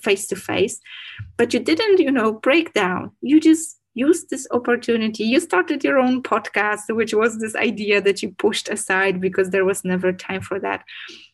face 0.06 0.26
to 0.28 0.36
face 0.36 0.76
but 1.38 1.54
you 1.54 1.60
didn't 1.60 2.00
you 2.00 2.12
know 2.12 2.32
break 2.34 2.74
down. 2.74 3.12
You 3.22 3.40
just 3.40 3.80
used 3.94 4.30
this 4.30 4.48
opportunity. 4.52 5.24
You 5.24 5.40
started 5.40 5.84
your 5.84 5.98
own 5.98 6.22
podcast 6.22 6.84
which 6.90 7.14
was 7.14 7.40
this 7.40 7.56
idea 7.56 8.02
that 8.02 8.22
you 8.22 8.30
pushed 8.32 8.68
aside 8.70 9.22
because 9.22 9.50
there 9.50 9.66
was 9.66 9.86
never 9.86 10.12
time 10.12 10.42
for 10.42 10.60
that. 10.60 10.84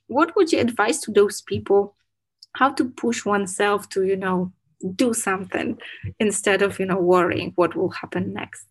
What 0.08 0.36
would 0.36 0.52
you 0.52 0.60
advise 0.60 1.00
to 1.02 1.12
those 1.12 1.42
people? 1.42 1.96
How 2.54 2.70
to 2.74 2.86
push 2.86 3.26
oneself 3.26 3.90
to 3.90 4.04
you 4.04 4.18
know 4.18 4.52
do 4.96 5.14
something 5.14 5.80
instead 6.20 6.62
of 6.62 6.80
you 6.80 6.86
know 6.86 7.00
worrying 7.00 7.54
what 7.56 7.76
will 7.76 7.90
happen 7.90 8.34
next? 8.34 8.66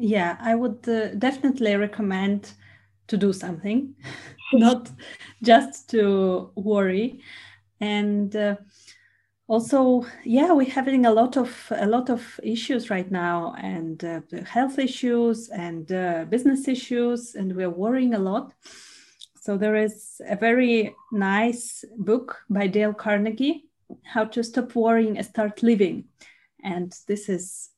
Yeah, 0.00 0.36
I 0.40 0.54
would 0.54 0.88
uh, 0.88 1.14
definitely 1.14 1.74
recommend 1.74 2.52
to 3.08 3.16
do 3.16 3.32
something, 3.32 3.94
not 4.52 4.90
just 5.42 5.90
to 5.90 6.50
worry. 6.54 7.20
And 7.80 8.34
uh, 8.34 8.56
also, 9.48 10.04
yeah, 10.24 10.52
we're 10.52 10.70
having 10.70 11.06
a 11.06 11.12
lot 11.12 11.36
of 11.36 11.72
a 11.74 11.86
lot 11.86 12.10
of 12.10 12.38
issues 12.42 12.90
right 12.90 13.10
now, 13.10 13.54
and 13.58 14.04
uh, 14.04 14.20
health 14.44 14.78
issues 14.78 15.48
and 15.48 15.90
uh, 15.90 16.26
business 16.28 16.68
issues, 16.68 17.34
and 17.34 17.56
we're 17.56 17.70
worrying 17.70 18.14
a 18.14 18.18
lot. 18.18 18.52
So 19.40 19.56
there 19.56 19.76
is 19.76 20.20
a 20.28 20.36
very 20.36 20.94
nice 21.10 21.84
book 21.96 22.36
by 22.50 22.66
Dale 22.66 22.92
Carnegie, 22.92 23.64
"How 24.04 24.24
to 24.24 24.44
Stop 24.44 24.74
Worrying 24.74 25.16
and 25.16 25.26
Start 25.26 25.62
Living," 25.62 26.04
and 26.62 26.94
this 27.06 27.30
is 27.30 27.70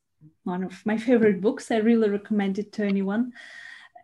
one 0.43 0.65
of 0.65 0.85
my 0.85 0.97
favorite 0.97 1.41
books. 1.41 1.71
I 1.71 1.77
really 1.77 2.11
recommend 2.11 2.59
it 2.59 2.73
to 2.73 2.85
anyone. 2.85 3.33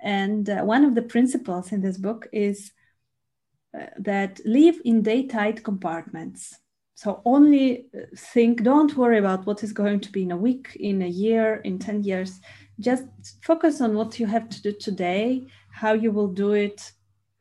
And 0.07 0.49
uh, 0.49 0.63
one 0.63 0.85
of 0.85 0.95
the 0.95 1.03
principles 1.03 1.73
in 1.73 1.81
this 1.81 1.99
book 1.99 2.29
is 2.33 2.71
uh, 3.77 3.87
that 3.99 4.41
live 4.45 4.81
in 4.85 5.03
day 5.03 5.27
tight 5.27 5.65
compartments. 5.65 6.57
So 6.95 7.23
only 7.25 7.87
uh, 7.93 8.03
think, 8.17 8.63
don't 8.63 8.97
worry 8.97 9.19
about 9.19 9.47
what 9.47 9.65
is 9.65 9.73
going 9.73 9.99
to 10.01 10.13
be 10.13 10.23
in 10.23 10.31
a 10.31 10.37
week, 10.37 10.77
in 10.79 11.03
a 11.03 11.09
year, 11.09 11.57
in 11.65 11.81
10 11.81 12.05
years. 12.05 12.41
Just 12.79 13.05
focus 13.43 13.81
on 13.81 13.97
what 13.97 14.21
you 14.21 14.27
have 14.27 14.49
to 14.49 14.63
do 14.63 14.71
today, 14.71 15.49
how 15.73 15.95
you 15.95 16.13
will 16.13 16.29
do 16.29 16.53
it, 16.53 16.93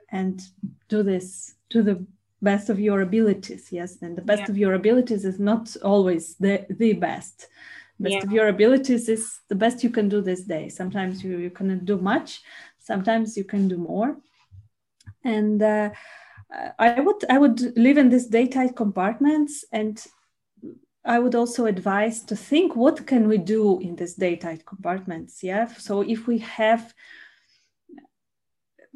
and 0.09 0.41
do 0.89 1.03
this 1.03 1.53
to 1.69 1.83
the 1.83 2.03
best 2.41 2.71
of 2.71 2.79
your 2.79 3.01
abilities. 3.01 3.67
Yes, 3.71 4.01
and 4.01 4.17
the 4.17 4.23
best 4.23 4.41
yeah. 4.41 4.49
of 4.49 4.57
your 4.57 4.73
abilities 4.73 5.23
is 5.23 5.39
not 5.39 5.75
always 5.83 6.35
the, 6.37 6.65
the 6.71 6.93
best 6.93 7.47
best 7.99 8.15
yeah. 8.15 8.23
of 8.23 8.31
your 8.31 8.47
abilities 8.47 9.09
is 9.09 9.39
the 9.49 9.55
best 9.55 9.83
you 9.83 9.89
can 9.89 10.09
do 10.09 10.21
this 10.21 10.41
day 10.41 10.69
sometimes 10.69 11.23
you, 11.23 11.37
you 11.37 11.49
cannot 11.49 11.85
do 11.85 11.97
much 11.97 12.41
sometimes 12.79 13.37
you 13.37 13.43
can 13.43 13.67
do 13.67 13.77
more 13.77 14.17
and 15.23 15.61
uh, 15.61 15.89
i 16.77 16.99
would 16.99 17.23
i 17.29 17.37
would 17.37 17.77
live 17.77 17.97
in 17.97 18.09
these 18.09 18.27
day 18.27 18.47
tight 18.47 18.75
compartments 18.75 19.65
and 19.71 20.05
I 21.05 21.19
would 21.19 21.35
also 21.35 21.67
advise 21.67 22.23
to 22.23 22.35
think 22.35 22.75
what 22.75 23.05
can 23.05 23.27
we 23.27 23.37
do 23.37 23.79
in 23.79 23.95
these 23.95 24.15
day 24.15 24.35
tight 24.35 24.65
compartments. 24.65 25.43
Yeah. 25.43 25.67
So 25.67 26.01
if 26.01 26.25
we 26.25 26.39
have 26.39 26.93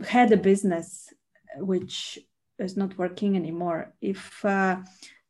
had 0.08 0.32
a 0.32 0.38
business 0.38 1.14
which 1.58 2.18
is 2.58 2.76
not 2.76 2.98
working 2.98 3.36
anymore, 3.36 3.94
if 4.02 4.44
uh, 4.44 4.78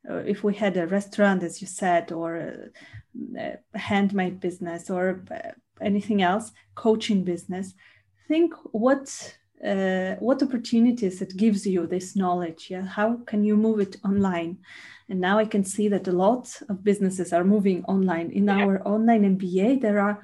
if 0.05 0.43
we 0.43 0.53
had 0.55 0.77
a 0.77 0.87
restaurant, 0.87 1.43
as 1.43 1.61
you 1.61 1.67
said, 1.67 2.11
or 2.11 2.35
a, 2.35 3.57
a 3.73 3.77
handmade 3.77 4.39
business, 4.39 4.89
or 4.89 5.23
anything 5.81 6.21
else, 6.21 6.51
coaching 6.75 7.23
business, 7.23 7.73
think 8.27 8.53
what 8.71 9.35
uh, 9.65 10.15
what 10.19 10.41
opportunities 10.41 11.21
it 11.21 11.35
gives 11.35 11.67
you 11.67 11.85
this 11.85 12.15
knowledge 12.15 12.67
yeah 12.69 12.85
how 12.85 13.17
can 13.25 13.43
you 13.43 13.57
move 13.57 13.79
it 13.81 13.97
online 14.05 14.57
and 15.09 15.19
now 15.19 15.37
i 15.37 15.45
can 15.45 15.65
see 15.65 15.89
that 15.89 16.07
a 16.07 16.19
lot 16.25 16.45
of 16.69 16.83
businesses 16.83 17.33
are 17.33 17.43
moving 17.43 17.83
online 17.85 18.31
in 18.31 18.45
yeah. 18.45 18.59
our 18.59 18.87
online 18.87 19.37
mba 19.37 19.81
there 19.81 19.99
are 19.99 20.23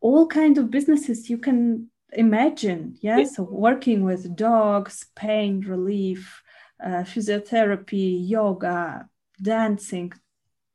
all 0.00 0.26
kinds 0.26 0.58
of 0.58 0.70
businesses 0.70 1.30
you 1.30 1.38
can 1.38 1.88
imagine 2.12 2.94
yeah? 3.00 3.18
yeah. 3.18 3.24
so 3.24 3.42
working 3.42 4.04
with 4.04 4.36
dogs 4.36 5.06
pain 5.14 5.60
relief 5.60 6.42
uh, 6.84 7.02
physiotherapy 7.02 8.28
yoga 8.28 9.08
dancing 9.40 10.12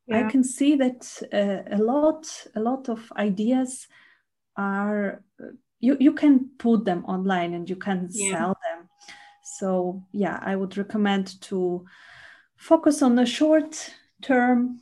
yeah. 0.08 0.20
i 0.20 0.32
can 0.32 0.44
see 0.44 0.76
that 0.76 1.22
uh, 1.34 1.76
a 1.76 1.80
lot 1.82 2.26
a 2.56 2.60
lot 2.60 2.89
of 2.89 3.12
ideas 3.18 3.88
are 4.58 5.24
you 5.80 5.98
you 6.00 6.13
can 6.13 6.50
put 6.58 6.86
them 6.86 7.04
online 7.06 7.54
and 7.54 7.70
you 7.70 7.76
can 7.76 8.08
yeah. 8.12 8.38
sell 8.38 8.58
them 8.63 8.89
so 9.44 10.04
yeah 10.12 10.39
i 10.42 10.56
would 10.56 10.78
recommend 10.78 11.42
to 11.42 11.86
focus 12.58 13.02
on 13.02 13.16
the 13.16 13.26
short 13.26 13.94
term 14.22 14.80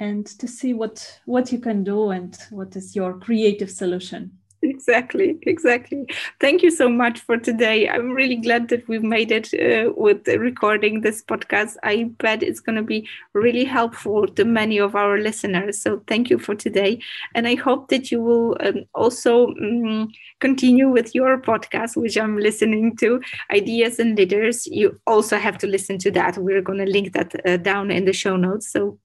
and 0.00 0.26
to 0.26 0.48
see 0.48 0.72
what 0.72 1.20
what 1.26 1.52
you 1.52 1.58
can 1.58 1.84
do 1.84 2.10
and 2.10 2.38
what 2.50 2.74
is 2.76 2.94
your 2.94 3.18
creative 3.18 3.70
solution 3.70 4.38
exactly 4.62 5.38
exactly. 5.42 6.06
Thank 6.40 6.62
you 6.62 6.70
so 6.70 6.88
much 6.88 7.20
for 7.20 7.36
today. 7.36 7.88
I'm 7.88 8.10
really 8.10 8.36
glad 8.36 8.68
that 8.68 8.86
we've 8.88 9.02
made 9.02 9.30
it 9.30 9.54
uh, 9.54 9.92
with 9.96 10.26
recording 10.26 11.00
this 11.00 11.22
podcast. 11.22 11.76
I 11.82 12.10
bet 12.18 12.42
it's 12.42 12.60
going 12.60 12.76
to 12.76 12.82
be 12.82 13.08
really 13.34 13.64
helpful 13.64 14.26
to 14.26 14.44
many 14.44 14.78
of 14.78 14.96
our 14.96 15.18
listeners. 15.18 15.80
So 15.80 16.02
thank 16.06 16.30
you 16.30 16.38
for 16.38 16.54
today. 16.54 17.00
And 17.34 17.46
i 17.46 17.54
hope 17.54 17.88
that 17.88 18.10
you 18.10 18.20
will 18.20 18.56
um, 18.60 18.84
also 18.94 19.48
um, 19.48 20.08
continue 20.40 20.88
with 20.88 21.14
your 21.14 21.40
podcast 21.40 21.96
which 21.96 22.16
i'm 22.16 22.38
listening 22.38 22.96
to 22.96 23.20
ideas 23.52 23.98
and 23.98 24.16
leaders. 24.16 24.66
You 24.66 25.00
also 25.06 25.36
have 25.36 25.58
to 25.58 25.66
listen 25.66 25.98
to 25.98 26.10
that. 26.12 26.38
We're 26.38 26.62
going 26.62 26.78
to 26.78 26.90
link 26.90 27.12
that 27.12 27.34
uh, 27.46 27.56
down 27.56 27.90
in 27.90 28.04
the 28.04 28.12
show 28.12 28.36
notes. 28.36 28.70
So 28.70 28.98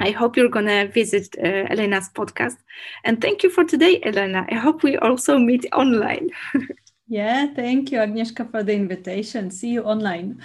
I 0.00 0.10
hope 0.10 0.36
you're 0.36 0.48
going 0.48 0.66
to 0.66 0.88
visit 0.88 1.36
uh, 1.38 1.66
Elena's 1.70 2.08
podcast. 2.08 2.56
And 3.04 3.20
thank 3.20 3.42
you 3.42 3.50
for 3.50 3.64
today, 3.64 4.00
Elena. 4.02 4.46
I 4.50 4.56
hope 4.56 4.82
we 4.82 4.96
also 4.98 5.38
meet 5.38 5.66
online. 5.72 6.30
yeah, 7.08 7.46
thank 7.54 7.92
you, 7.92 7.98
Agnieszka, 7.98 8.50
for 8.50 8.62
the 8.62 8.74
invitation. 8.74 9.50
See 9.50 9.70
you 9.70 9.82
online. 9.82 10.40